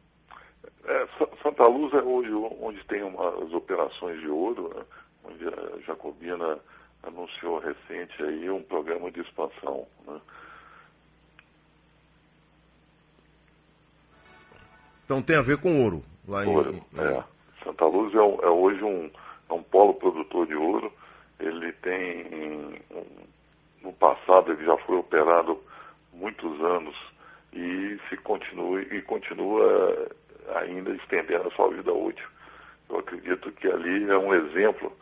É, 0.85 1.07
Santa 1.43 1.65
Luz 1.65 1.93
é 1.93 2.03
hoje 2.03 2.33
onde 2.61 2.83
tem 2.87 3.03
umas 3.03 3.53
operações 3.53 4.19
de 4.21 4.29
ouro, 4.29 4.73
né? 4.75 4.83
onde 5.25 5.47
a 5.47 5.79
Jacobina 5.87 6.59
anunciou 7.03 7.59
recente 7.59 8.23
aí 8.23 8.49
um 8.51 8.63
programa 8.63 9.11
de 9.11 9.21
expansão. 9.21 9.87
Né? 10.07 10.21
Então 15.05 15.23
tem 15.23 15.37
a 15.37 15.43
ver 15.43 15.59
com 15.59 15.83
ouro 15.83 16.03
lá 16.27 16.47
ouro, 16.47 16.75
em. 16.75 17.01
É. 17.01 17.25
Santa 17.63 17.85
Luz 17.85 18.15
é, 18.15 18.19
é 18.19 18.51
hoje 18.51 18.83
um, 18.83 19.11
é 19.49 19.53
um 19.53 19.63
polo 19.63 19.95
produtor 19.95 20.47
de 20.47 20.55
ouro. 20.55 20.93
Ele 21.39 21.73
tem 21.73 22.81
no 23.83 23.93
passado 23.93 24.53
ele 24.53 24.65
já 24.65 24.77
foi 24.79 24.97
operado 24.97 25.59
muitos 26.13 26.61
anos 26.61 26.97
e 27.53 27.99
se 28.09 28.17
continua 28.19 28.83
e 28.83 29.01
continua 29.03 30.09
ainda 30.57 30.91
estendendo 30.91 31.49
a 31.49 31.51
sua 31.53 31.69
vida 31.69 31.93
útil. 31.93 32.27
Eu 32.91 32.99
acredito 32.99 33.51
que 33.53 33.69
ali 33.69 34.11
é 34.11 34.19
um 34.19 34.35
exemplo 34.35 34.93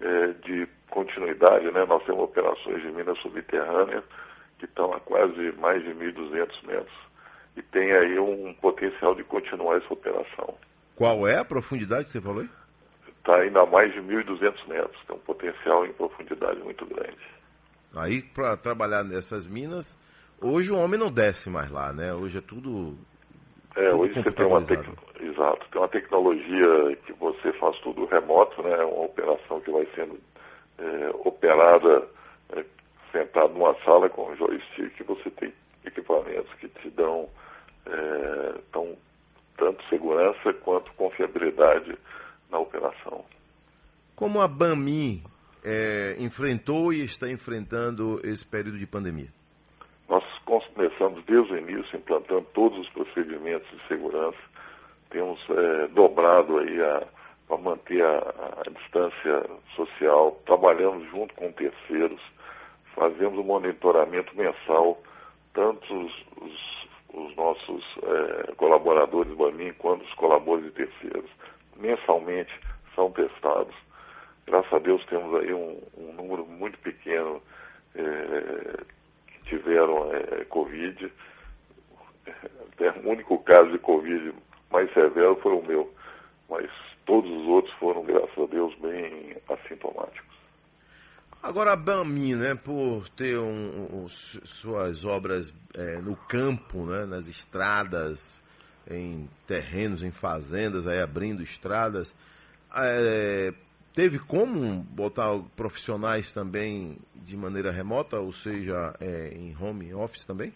é, 0.00 0.26
de 0.44 0.68
continuidade, 0.90 1.70
né? 1.70 1.84
Nós 1.86 2.04
temos 2.04 2.22
operações 2.22 2.82
de 2.82 2.90
minas 2.90 3.18
subterrâneas 3.18 4.04
que 4.58 4.66
estão 4.66 4.92
a 4.92 5.00
quase 5.00 5.52
mais 5.52 5.82
de 5.82 5.90
1.200 5.90 6.66
metros 6.66 7.10
e 7.56 7.62
tem 7.62 7.92
aí 7.92 8.18
um 8.18 8.54
potencial 8.54 9.14
de 9.14 9.24
continuar 9.24 9.76
essa 9.76 9.92
operação. 9.92 10.54
Qual 10.94 11.26
é 11.26 11.38
a 11.38 11.44
profundidade 11.44 12.06
que 12.06 12.12
você 12.12 12.20
falou? 12.20 12.46
Está 13.20 13.36
ainda 13.36 13.62
a 13.62 13.66
mais 13.66 13.92
de 13.92 14.00
1.200 14.00 14.66
metros, 14.66 15.04
tem 15.06 15.14
um 15.14 15.20
potencial 15.20 15.86
em 15.86 15.92
profundidade 15.92 16.58
muito 16.60 16.86
grande. 16.86 17.18
Aí, 17.94 18.22
para 18.22 18.56
trabalhar 18.56 19.04
nessas 19.04 19.46
minas, 19.46 19.96
hoje 20.40 20.72
o 20.72 20.78
homem 20.78 20.98
não 20.98 21.10
desce 21.10 21.50
mais 21.50 21.70
lá, 21.70 21.92
né? 21.92 22.14
Hoje 22.14 22.38
é 22.38 22.40
tudo. 22.40 22.96
É, 23.76 23.90
tudo 23.90 24.00
hoje 24.00 24.14
você 24.14 24.30
tem 24.30 24.46
uma 24.46 24.64
tec... 24.64 24.80
Exato, 25.20 25.66
tem 25.70 25.80
uma 25.80 25.88
tecnologia 25.88 26.96
que 27.04 27.12
você 27.12 27.52
faz 27.52 27.78
tudo 27.80 28.06
remoto, 28.06 28.62
né? 28.62 28.76
Uma 28.84 29.04
operação 29.04 29.60
que 29.60 29.70
vai 29.70 29.86
sendo 29.94 30.18
é, 30.78 31.10
operada 31.22 32.02
é, 32.56 32.64
sentado 33.12 33.52
numa 33.52 33.74
sala 33.84 34.08
com 34.08 34.30
um 34.30 34.36
joystick, 34.36 35.02
você 35.04 35.30
tem 35.30 35.52
equipamentos 35.84 36.52
que 36.54 36.68
te 36.68 36.88
dão 36.90 37.28
é, 37.86 38.54
tão, 38.72 38.96
tanto 39.58 39.84
segurança 39.88 40.54
quanto 40.54 40.92
confiabilidade 40.94 41.96
na 42.50 42.58
operação. 42.58 43.24
Como 44.14 44.40
a 44.40 44.48
BAMI 44.48 45.22
é, 45.64 46.16
enfrentou 46.18 46.92
e 46.92 47.04
está 47.04 47.30
enfrentando 47.30 48.20
esse 48.24 48.44
período 48.44 48.78
de 48.78 48.86
pandemia? 48.86 49.28
Nós 50.08 50.24
começamos 50.44 51.24
desde 51.24 51.52
o 51.52 51.58
início 51.58 51.96
implantando 51.96 52.46
todos 52.52 52.78
os 52.78 52.88
procedimentos 52.90 53.68
de 53.70 53.86
segurança. 53.86 54.38
Temos 55.08 55.40
é, 55.50 55.88
dobrado 55.88 56.58
aí 56.58 56.78
para 57.46 57.58
manter 57.58 58.04
a, 58.04 58.18
a, 58.66 58.70
distância 58.70 59.46
social, 59.74 60.38
trabalhamos 60.46 61.08
junto 61.10 61.34
com 61.34 61.50
terceiros, 61.52 62.20
fazemos 62.94 63.38
o 63.38 63.42
um 63.42 63.44
monitoramento 63.44 64.36
mensal, 64.36 65.00
tanto 65.52 65.94
os, 65.94 66.12
os, 66.40 66.88
os 67.14 67.36
nossos 67.36 67.84
é, 68.02 68.52
colaboradores 68.52 69.32
BAMIN 69.34 69.72
quanto 69.74 70.04
os 70.04 70.14
colaboradores 70.14 70.72
de 70.72 70.86
terceiros, 70.86 71.30
mensalmente 71.80 72.52
são 72.94 73.10
testados 73.10 73.74
Graças 74.50 74.72
a 74.72 74.78
Deus 74.80 75.04
temos 75.06 75.32
aí 75.40 75.54
um, 75.54 75.80
um 75.96 76.12
número 76.12 76.44
muito 76.44 76.76
pequeno 76.80 77.40
é, 77.94 78.82
que 79.28 79.44
tiveram 79.44 80.12
é, 80.12 80.44
Covid. 80.46 81.12
Até 82.72 82.90
o 82.98 83.08
único 83.08 83.38
caso 83.44 83.70
de 83.70 83.78
Covid 83.78 84.34
mais 84.72 84.92
severo 84.92 85.36
foi 85.36 85.52
o 85.52 85.62
meu, 85.62 85.94
mas 86.48 86.68
todos 87.06 87.30
os 87.30 87.46
outros 87.46 87.72
foram, 87.74 88.02
graças 88.02 88.36
a 88.36 88.46
Deus, 88.46 88.74
bem 88.80 89.36
assintomáticos. 89.48 90.36
Agora 91.40 91.72
a 91.72 91.76
BAMI, 91.76 92.34
né, 92.34 92.54
por 92.56 93.08
ter 93.10 93.38
um, 93.38 94.04
um, 94.04 94.08
suas 94.08 95.04
obras 95.04 95.52
é, 95.74 95.98
no 95.98 96.16
campo, 96.16 96.84
né, 96.86 97.06
nas 97.06 97.28
estradas, 97.28 98.36
em 98.88 99.28
terrenos, 99.46 100.02
em 100.02 100.10
fazendas, 100.10 100.86
aí 100.86 101.00
abrindo 101.00 101.42
estradas, 101.42 102.14
é, 102.76 103.52
teve 103.94 104.18
como 104.18 104.84
botar 104.94 105.38
profissionais 105.56 106.32
também 106.32 106.96
de 107.14 107.36
maneira 107.36 107.70
remota, 107.70 108.18
ou 108.18 108.32
seja, 108.32 108.94
é, 109.00 109.32
em 109.34 109.56
home 109.60 109.94
office 109.94 110.24
também? 110.24 110.52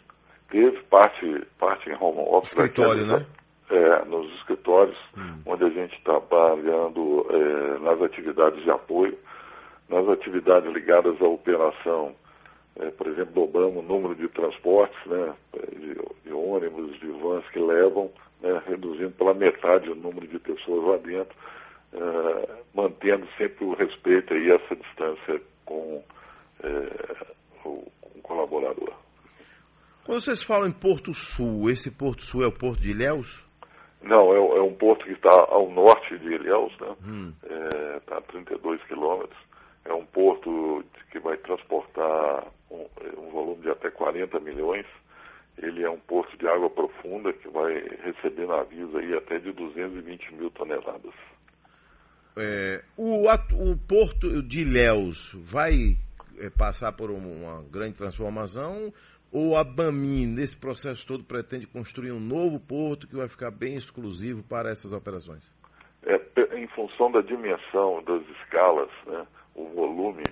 Teve 0.49 0.81
parte, 0.85 1.47
parte 1.59 1.91
em 1.91 1.95
home 1.95 2.21
office. 2.21 2.53
Escritório, 2.53 3.07
né? 3.07 3.27
É, 3.71 4.05
nos 4.05 4.33
escritórios, 4.37 4.97
hum. 5.17 5.39
onde 5.47 5.65
a 5.65 5.71
gente 5.71 5.97
está 5.97 6.21
trabalhando 6.21 7.27
é, 7.31 7.79
nas 7.79 8.01
atividades 8.03 8.63
de 8.63 8.71
apoio, 8.71 9.19
nas 9.89 10.07
atividades 10.09 10.73
ligadas 10.73 11.21
à 11.21 11.27
operação, 11.27 12.15
é, 12.81 12.91
por 12.91 13.07
exemplo, 13.07 13.33
dobramos 13.35 13.85
o 13.85 13.87
número 13.87 14.15
de 14.15 14.29
transportes, 14.29 14.99
né, 15.07 15.35
de, 15.73 15.95
de 16.25 16.33
ônibus, 16.33 16.99
de 16.99 17.07
vans 17.07 17.49
que 17.51 17.59
levam, 17.59 18.11
né, 18.41 18.61
reduzindo 18.67 19.13
pela 19.13 19.35
metade 19.35 19.91
o 19.91 19.95
número 19.95 20.27
de 20.27 20.39
pessoas 20.39 20.85
lá 20.85 20.97
dentro 20.97 21.35
uh, 21.95 22.65
mantendo 22.75 23.27
sempre 23.39 23.65
o 23.65 23.75
respeito 23.75 24.35
e 24.35 24.51
essa 24.51 24.77
distância 24.77 25.41
com 25.65 25.97
uh, 25.97 27.27
o, 27.65 27.93
o, 28.03 28.23
colaborador. 28.23 28.93
Quando 30.05 30.21
vocês 30.21 30.43
falam 30.43 30.69
em 30.69 30.73
Porto 30.73 31.15
Sul, 31.15 31.71
esse 31.71 31.91
Porto 31.91 32.23
Sul 32.23 32.43
é 32.43 32.47
o 32.47 32.53
Porto 32.53 32.81
de 32.81 32.91
Ilhéus? 32.91 33.43
Não, 34.03 34.35
é, 34.35 34.59
é 34.59 34.63
um 34.63 34.75
porto 34.75 35.07
que 35.07 35.13
está 35.13 35.35
ao 35.49 35.71
norte 35.71 36.19
de 36.19 36.35
Ilhéus, 36.35 36.79
né? 36.79 36.95
Hum. 37.03 37.33
Está 37.97 38.17
é, 38.17 38.19
a 38.19 38.21
32 38.21 38.83
quilômetros. 38.85 39.39
É 39.87 39.95
um 39.95 40.05
porto 40.05 40.85
que 41.11 41.19
vai 41.21 41.39
transportar 41.39 42.45
de 43.65 43.71
até 43.71 43.91
40 43.91 44.39
milhões. 44.41 44.87
Ele 45.57 45.83
é 45.83 45.91
um 45.91 45.99
porto 45.99 46.37
de 46.37 46.47
água 46.47 46.69
profunda 46.69 47.33
que 47.33 47.49
vai 47.49 47.73
receber 48.05 48.47
navios 48.47 48.95
aí 48.95 49.15
até 49.15 49.39
de 49.39 49.53
220 49.53 50.35
mil 50.35 50.51
toneladas. 50.51 51.15
É, 52.37 52.83
o, 52.97 53.27
o 53.27 53.77
porto 53.89 54.43
de 54.43 54.63
Ilhéus 54.63 55.33
vai 55.35 55.97
é, 56.39 56.51
passar 56.51 56.93
por 56.93 57.11
uma 57.11 57.63
grande 57.71 57.95
transformação 57.95 58.93
ou 59.33 59.57
a 59.57 59.65
BAMI, 59.65 60.27
nesse 60.27 60.57
processo 60.57 61.07
todo, 61.07 61.25
pretende 61.25 61.67
construir 61.67 62.13
um 62.13 62.21
novo 62.21 62.61
porto 62.61 63.09
que 63.09 63.17
vai 63.17 63.29
ficar 63.29 63.51
bem 63.51 63.75
exclusivo 63.75 64.45
para 64.45 64.71
essas 64.71 64.93
operações? 64.93 65.43
É, 66.05 66.21
em 66.57 66.69
função 66.69 67.11
da 67.11 67.21
dimensão, 67.21 68.03
das 68.05 68.23
escalas, 68.39 68.91
né, 69.07 69.27
o 69.55 69.67
volume 69.71 70.23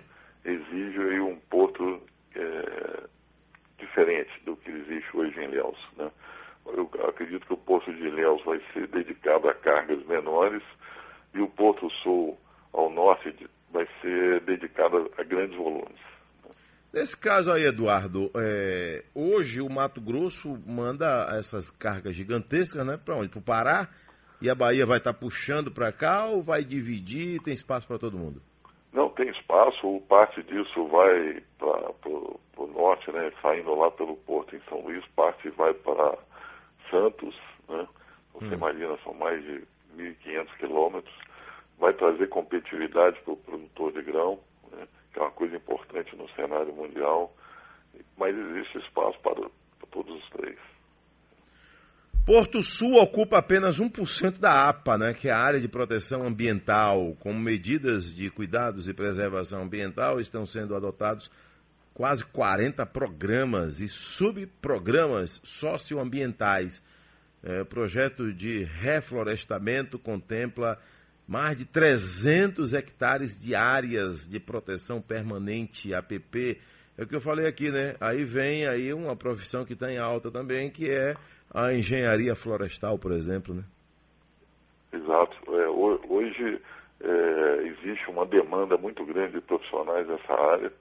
exige 0.45 1.21
um 1.21 1.37
porto 1.51 2.01
é, 2.37 3.03
diferente 3.83 4.31
do 4.45 4.57
que 4.57 4.71
existe 4.71 5.17
hoje 5.17 5.39
em 5.39 5.45
Ilhéus. 5.45 5.79
Né? 5.97 6.11
Eu 6.67 6.89
acredito 7.09 7.47
que 7.47 7.53
o 7.53 7.59
Porto 7.59 7.93
de 7.93 8.07
Ilhéus 8.07 8.43
vai 8.45 8.61
ser 8.73 8.87
dedicado 8.87 9.49
a 9.49 9.55
cargas 9.55 10.05
menores 10.07 10.63
e 11.35 11.41
o 11.41 11.49
Porto 11.49 11.91
Sul, 12.03 12.39
ao 12.73 12.91
norte, 12.91 13.35
vai 13.71 13.87
ser 14.01 14.41
dedicado 14.43 15.11
a, 15.19 15.23
grandes 15.25 15.57
volumes. 15.57 16.01
Nesse 16.93 17.17
caso 17.17 17.51
aí, 17.51 17.65
Eduardo, 17.65 18.31
é, 18.37 19.03
hoje 19.15 19.63
o 19.63 19.69
Mato 19.69 20.01
Grosso 20.01 20.59
manda 20.67 21.27
essas 21.39 21.71
cargas 21.71 22.15
gigantescas, 22.15 22.85
né? 22.85 22.99
Para 23.03 23.17
onde? 23.17 23.31
Para 23.31 23.39
o 23.39 23.43
Pará? 23.43 23.89
E 24.43 24.51
a 24.51 24.55
Bahia 24.55 24.85
vai 24.85 24.99
estar 24.99 25.15
tá 25.15 25.19
puxando 25.19 25.71
para 25.71 25.91
cá 25.91 26.27
ou 26.27 26.43
vai 26.43 26.63
dividir? 26.63 27.41
Tem 27.43 27.55
espaço 27.55 27.87
para 27.89 27.99
todo 27.99 28.19
mundo? 28.19 28.43
Não 28.93 29.09
tem 29.09 29.31
espaço. 29.31 30.03
Parte 30.07 30.43
disso 30.43 30.87
vai 30.89 31.43
para 31.59 31.93
né? 33.13 33.33
Saindo 33.41 33.75
lá 33.75 33.91
pelo 33.91 34.17
porto 34.17 34.57
em 34.57 34.61
São 34.69 34.81
Luís. 34.81 35.05
Parte 35.15 35.49
vai 35.51 35.73
para 35.75 36.19
Santos, 36.91 37.35
né? 37.69 37.87
Você 38.35 38.55
hum. 38.55 38.55
imagina, 38.55 38.99
são 39.05 39.15
mais 39.15 39.43
de 39.43 39.63
1.500 39.97 40.57
quilômetros. 40.59 41.15
Vai 41.79 41.93
trazer 41.93 42.29
competitividade 42.29 43.21
para 43.23 43.35
o 43.35 43.37
produtor 43.37 43.93
de 43.93 44.03
grão 44.03 44.39
né, 44.73 44.87
que 45.13 45.19
é 45.19 45.23
uma 45.23 45.31
coisa 45.31 45.57
importante 45.57 46.17
no 46.17 46.29
cenário 46.31 46.73
mundial, 46.75 47.35
mas 48.17 48.37
existe 48.37 48.79
espaço 48.79 49.19
para, 49.21 49.41
para 49.41 49.89
todos 49.91 50.17
os 50.17 50.31
três. 50.31 50.59
Porto 52.25 52.63
Sul 52.63 52.97
ocupa 53.03 53.39
apenas 53.39 53.81
1% 53.81 54.39
da 54.39 54.69
APA, 54.69 54.97
né, 54.97 55.13
que 55.13 55.29
é 55.29 55.33
a 55.33 55.41
área 55.41 55.61
de 55.61 55.69
proteção 55.69 56.23
ambiental. 56.23 57.17
Como 57.19 57.39
medidas 57.39 58.15
de 58.15 58.31
cuidados 58.31 58.89
e 58.89 58.95
preservação 58.95 59.63
ambiental, 59.63 60.21
estão 60.21 60.47
sendo 60.47 60.77
adotados 60.77 61.31
quase 61.95 62.25
40 62.25 62.85
programas 62.87 63.81
e 63.81 63.89
subprogramas 63.89 65.41
socioambientais. 65.45 66.83
É, 67.43 67.63
o 67.63 67.67
projeto 67.67 68.33
de 68.33 68.65
reflorestamento 68.65 69.99
contempla 69.99 70.79
mais 71.27 71.57
de 71.57 71.65
300 71.65 72.73
hectares 72.73 73.39
de 73.39 73.55
áreas 73.55 74.29
de 74.29 74.39
proteção 74.39 75.01
permanente, 75.01 75.95
APP. 75.95 76.61
É 76.97 77.03
o 77.03 77.07
que 77.07 77.17
eu 77.17 77.21
falei 77.21 77.47
aqui, 77.47 77.71
né? 77.71 77.97
Aí 78.01 78.25
vem 78.25 78.67
aí 78.67 78.93
uma 78.93 79.17
profissão 79.17 79.65
que 79.65 79.73
está 79.73 79.91
em 79.91 79.99
alta 79.99 80.31
também, 80.31 80.71
que 80.71 80.91
é 80.91 81.15
a 81.53 81.73
engenharia 81.73 82.35
florestal, 82.35 82.99
por 82.99 83.13
exemplo, 83.13 83.55
né? 83.55 83.65
Exato. 84.93 85.37
É, 85.55 85.69
hoje 85.69 86.61
é, 87.01 87.63
existe 87.67 88.09
uma 88.11 88.27
demanda 88.27 88.77
muito 88.77 89.05
grande 89.05 89.35
de 89.35 89.41
profissionais 89.41 90.07
nessa 90.07 90.33
área. 90.33 90.73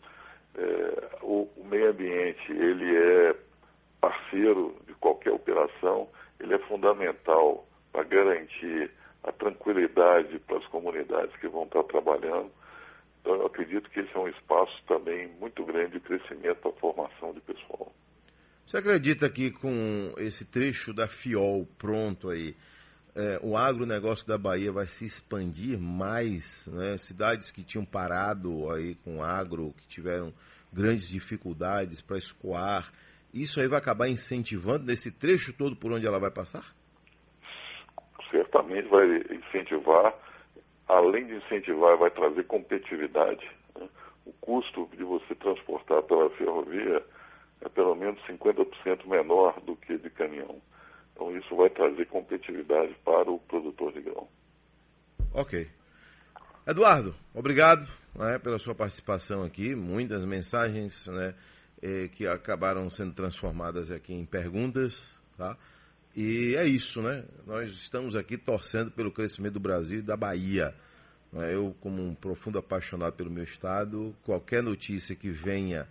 É, 0.62 1.10
o, 1.24 1.50
o 1.58 1.66
meio 1.66 1.90
ambiente, 1.90 2.52
ele 2.52 2.96
é 2.96 3.36
parceiro 4.00 4.76
de 4.88 4.94
qualquer 4.96 5.32
operação, 5.32 6.08
ele 6.40 6.54
é 6.54 6.60
fundamental 6.60 7.68
para 7.92 8.04
garantir 8.04 8.92
a 9.24 9.32
tranquilidade 9.32 10.38
para 10.40 10.58
as 10.58 10.66
comunidades 10.68 11.36
que 11.38 11.48
vão 11.48 11.64
estar 11.64 11.84
trabalhando. 11.84 12.52
Então, 13.22 13.36
eu 13.36 13.46
acredito 13.46 13.90
que 13.90 14.00
esse 14.00 14.16
é 14.16 14.20
um 14.20 14.28
espaço 14.28 14.84
também 14.88 15.28
muito 15.40 15.64
grande 15.66 15.94
de 15.94 16.00
crescimento 16.00 16.58
para 16.58 16.72
a 16.72 16.74
formação 16.76 17.34
de 17.34 17.42
pessoal. 17.42 17.92
Você 18.66 18.78
acredita 18.78 19.30
que 19.30 19.52
com 19.52 20.14
esse 20.18 20.46
trecho 20.46 20.94
da 20.94 21.08
FIOL 21.08 21.68
pronto 21.78 22.30
aí, 22.30 22.56
é, 23.16 23.40
o 23.42 23.58
agronegócio 23.58 24.28
da 24.28 24.38
Bahia 24.38 24.72
vai 24.72 24.88
se 24.88 25.06
expandir 25.06 25.80
mais? 25.80 26.66
Né? 26.68 26.98
Cidades 26.98 27.52
que 27.52 27.64
tinham 27.64 27.86
parado 27.86 28.72
aí 28.72 28.96
com 28.96 29.22
agro, 29.22 29.74
que 29.78 29.88
tiveram 29.88 30.34
grandes 30.72 31.08
dificuldades 31.08 32.02
para 32.02 32.18
escoar, 32.18 32.92
isso 33.34 33.60
aí 33.60 33.68
vai 33.68 33.80
acabar 33.80 34.08
incentivando 34.08 34.86
nesse 34.86 35.12
trecho 35.12 35.54
todo 35.54 35.76
por 35.76 35.92
onde 35.92 36.08
ela 36.08 36.20
vai 36.20 36.32
passar? 36.32 36.66
certamente 38.32 38.88
vai 38.88 39.06
incentivar, 39.30 40.14
além 40.88 41.28
de 41.28 41.36
incentivar, 41.36 41.98
vai 41.98 42.10
trazer 42.10 42.44
competitividade. 42.46 43.50
Né? 43.78 43.88
O 44.26 44.34
custo 44.34 44.90
de 44.98 45.04
você 45.04 45.36
transportar 45.36 46.02
pela 46.04 46.30
ferrovia 46.32 47.04
é 47.64 47.70
pelo 47.70 47.94
menos 47.96 48.20
50% 48.26 49.06
menor 49.06 49.60
do 49.62 49.76
que 49.76 49.98
de 49.98 50.10
caminhão. 50.10 50.62
Então 51.14 51.36
isso 51.38 51.56
vai 51.56 51.70
trazer 51.70 52.06
competitividade 52.08 52.94
para 53.04 53.30
o 53.30 53.40
produtor 53.40 53.94
de 53.94 54.02
grão. 54.02 54.28
Ok. 55.34 55.68
Eduardo, 56.68 57.16
obrigado 57.34 57.88
né, 58.16 58.38
pela 58.40 58.60
sua 58.60 58.76
participação 58.76 59.44
aqui. 59.44 59.76
Muitas 59.76 60.26
mensagens 60.26 61.08
né, 61.08 61.34
eh, 61.82 62.08
que 62.10 62.28
acabaram 62.28 62.90
sendo 62.90 63.14
transformadas 63.14 63.92
aqui 63.92 64.14
em 64.14 64.26
perguntas. 64.26 65.10
Tá? 65.38 65.58
E 66.16 66.56
é 66.56 66.66
isso, 66.66 67.02
né? 67.02 67.24
Nós 67.48 67.70
estamos 67.72 68.16
aqui 68.16 68.38
torcendo 68.38 68.92
pelo 68.92 69.12
crescimento 69.12 69.54
do 69.54 69.60
Brasil 69.60 70.00
e 70.00 70.04
da 70.04 70.18
Bahia. 70.18 70.76
Eu, 71.34 71.74
como 71.80 72.04
um 72.04 72.14
profundo 72.14 72.60
apaixonado 72.60 73.14
pelo 73.14 73.32
meu 73.32 73.46
estado, 73.46 74.14
qualquer 74.24 74.62
notícia 74.62 75.16
que 75.16 75.30
venha 75.30 75.88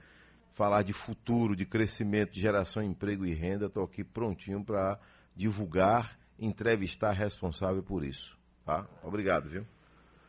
falar 0.61 0.83
de 0.83 0.93
futuro, 0.93 1.57
de 1.57 1.65
crescimento, 1.65 2.35
de 2.35 2.41
geração 2.43 2.83
de 2.83 2.91
emprego 2.91 3.25
e 3.25 3.33
renda, 3.33 3.65
estou 3.65 3.83
aqui 3.83 4.05
prontinho 4.05 4.63
para 4.63 4.99
divulgar, 5.35 6.11
entrevistar 6.39 7.13
responsável 7.13 7.83
por 7.83 8.05
isso. 8.05 8.37
Tá? 8.67 8.85
Obrigado, 9.03 9.49
viu? 9.49 9.63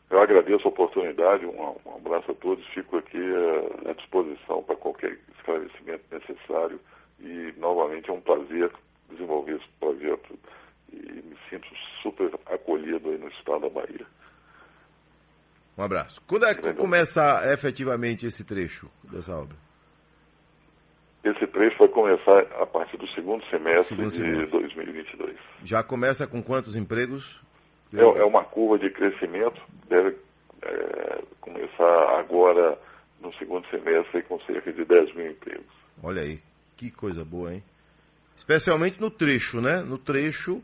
Eu 0.10 0.22
agradeço 0.22 0.66
a 0.66 0.72
oportunidade, 0.72 1.46
um, 1.46 1.76
um 1.86 1.96
abraço 1.98 2.32
a 2.32 2.36
todos, 2.36 2.66
fico 2.68 2.96
aqui 2.96 3.18
uh, 3.18 3.90
à 3.90 3.94
disposição 3.94 4.64
para 4.64 4.78
qualquer 4.78 5.20
esclarecimento 5.36 6.06
necessário 6.10 6.80
e 7.20 7.54
novamente 7.58 8.10
é 8.10 8.14
um 8.14 8.22
prazer 8.22 8.72
desenvolver 9.10 9.58
esse 9.58 9.68
projeto 9.82 10.40
e 10.94 10.98
me 10.98 11.36
sinto 11.50 11.68
super 12.02 12.32
acolhido 12.46 13.10
aí 13.10 13.18
no 13.18 13.28
estado 13.28 13.64
da 13.64 13.70
Bahia. 13.70 14.06
Um 15.78 15.84
abraço. 15.84 16.22
Quando 16.26 16.46
é 16.46 16.56
que 16.56 16.74
começa 16.76 17.42
efetivamente 17.52 18.26
esse 18.26 18.46
trecho 18.46 18.90
dessa 19.12 19.36
obra? 19.36 19.71
Esse 21.24 21.46
trecho 21.48 21.78
vai 21.78 21.88
começar 21.88 22.40
a 22.60 22.66
partir 22.66 22.98
do 22.98 23.08
segundo 23.10 23.44
semestre, 23.46 23.96
segundo 23.96 24.10
semestre. 24.10 24.46
de 24.46 24.52
2022. 24.52 25.36
Já 25.64 25.84
começa 25.84 26.26
com 26.26 26.42
quantos 26.42 26.76
empregos? 26.76 27.40
É, 27.94 28.02
é 28.02 28.26
uma 28.26 28.44
curva 28.44 28.80
de 28.80 28.90
crescimento, 28.90 29.62
deve 29.88 30.16
é, 30.64 31.22
começar 31.40 32.20
agora 32.20 32.78
no 33.22 33.32
segundo 33.36 33.68
semestre 33.68 34.24
com 34.24 34.40
cerca 34.42 34.72
de 34.72 34.84
10 34.84 35.14
mil 35.14 35.30
empregos. 35.30 35.66
Olha 36.04 36.24
aí, 36.24 36.40
que 36.78 36.90
coisa 36.90 37.24
boa, 37.24 37.54
hein? 37.54 37.64
especialmente 38.42 39.00
no 39.00 39.10
trecho, 39.10 39.62
né? 39.62 39.82
No 39.82 39.98
trecho, 39.98 40.62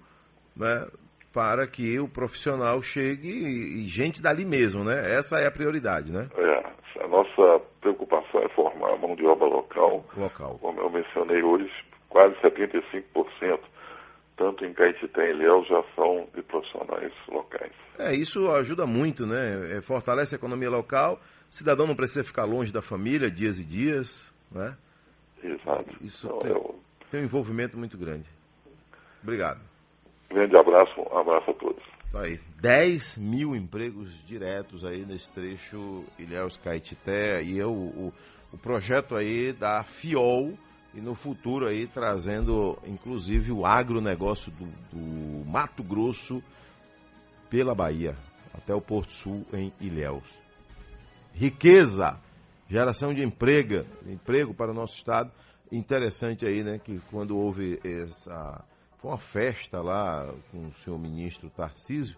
né? 0.56 0.88
Para 1.34 1.68
que 1.68 2.00
o 2.00 2.08
profissional 2.08 2.82
chegue 2.82 3.30
e, 3.30 3.84
e 3.84 3.88
gente 3.88 4.22
dali 4.22 4.44
mesmo, 4.44 4.84
né? 4.84 5.16
Essa 5.16 5.40
é 5.40 5.46
a 5.46 5.52
prioridade, 5.52 6.12
né? 6.12 6.28
É, 6.36 7.04
a 7.04 7.08
nossa 7.08 7.62
preocupação 7.94 8.42
é 8.42 8.50
formar 8.50 8.94
a 8.94 8.98
mão 8.98 9.16
de 9.16 9.26
obra 9.26 9.48
local. 9.48 10.04
Local. 10.16 10.58
Como 10.60 10.80
eu 10.80 10.90
mencionei 10.90 11.42
hoje, 11.42 11.72
quase 12.10 12.36
75%, 12.36 13.60
tanto 14.36 14.66
em 14.66 14.74
Caetité 14.74 15.30
e 15.30 15.34
Léo, 15.34 15.64
já 15.66 15.84
são 15.96 16.28
de 16.36 16.42
profissionais 16.42 17.12
locais. 17.28 17.72
É, 17.98 18.14
isso 18.14 18.52
ajuda 18.52 18.86
muito, 18.86 19.26
né? 19.26 19.78
É, 19.78 19.82
fortalece 19.82 20.36
a 20.36 20.38
economia 20.38 20.70
local, 20.70 21.20
o 21.50 21.54
cidadão 21.54 21.88
não 21.88 21.96
precisa 21.96 22.24
ficar 22.24 22.46
longe 22.46 22.72
da 22.72 22.82
família 22.82 23.32
dias 23.32 23.60
e 23.60 23.64
dias, 23.64 24.32
né? 24.52 24.76
Exato. 25.44 25.96
Isso 26.02 26.28
então, 26.28 26.40
tem... 26.40 26.52
eu 26.52 26.80
tem 27.10 27.22
um 27.22 27.24
envolvimento 27.24 27.78
muito 27.78 27.98
grande. 27.98 28.28
Obrigado. 29.24 29.62
Grande 30.30 30.58
abraço, 30.58 31.00
um 31.00 31.18
abraço 31.18 31.52
a 31.52 31.54
todos. 31.54 31.84
Tá 32.12 32.22
aí, 32.22 32.40
10 32.62 33.18
mil 33.18 33.56
empregos 33.56 34.10
diretos 34.26 34.86
aí 34.86 35.06
nesse 35.06 35.30
trecho 35.30 36.06
Ilhéus 36.18 36.58
Caetité 36.58 37.44
e 37.44 37.58
eu, 37.58 37.72
o, 37.72 38.14
o 38.54 38.58
projeto 38.58 39.16
aí 39.16 39.52
da 39.52 39.84
FIOL 39.84 40.58
e 40.94 41.02
no 41.02 41.14
futuro 41.14 41.68
aí 41.68 41.86
trazendo 41.86 42.78
inclusive 42.88 43.52
o 43.52 43.66
agronegócio 43.66 44.52
do, 44.54 44.66
do 44.92 45.46
Mato 45.50 45.84
Grosso 45.84 46.42
pela 47.50 47.76
Bahia 47.76 48.16
até 48.54 48.74
o 48.74 48.82
Porto 48.82 49.12
Sul 49.12 49.46
em 49.54 49.72
Ilhéus. 49.80 50.26
Riqueza, 51.34 52.18
geração 52.70 53.14
de 53.14 53.24
emprego, 53.24 53.86
emprego 54.08 54.54
para 54.54 54.72
o 54.72 54.74
nosso 54.74 54.96
estado 54.96 55.32
interessante 55.72 56.46
aí, 56.46 56.64
né, 56.64 56.80
que 56.84 57.00
quando 57.12 57.38
houve 57.38 57.80
essa. 57.84 58.64
Foi 59.08 59.14
uma 59.14 59.18
festa 59.18 59.82
lá 59.82 60.34
com 60.52 60.68
o 60.68 60.74
senhor 60.74 61.00
ministro 61.00 61.50
Tarcísio, 61.50 62.18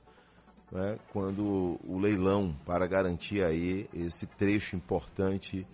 né, 0.71 0.97
quando 1.13 1.79
o 1.83 1.99
leilão 1.99 2.55
para 2.65 2.87
garantir 2.87 3.43
aí 3.43 3.87
esse 3.93 4.25
trecho 4.25 4.75
importante 4.75 5.67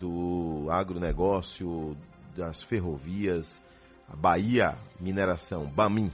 do 0.00 0.66
agronegócio, 0.70 1.94
das 2.34 2.62
ferrovias, 2.62 3.60
a 4.08 4.16
Bahia 4.16 4.74
Mineração, 4.98 5.66
Bamin, 5.66 6.10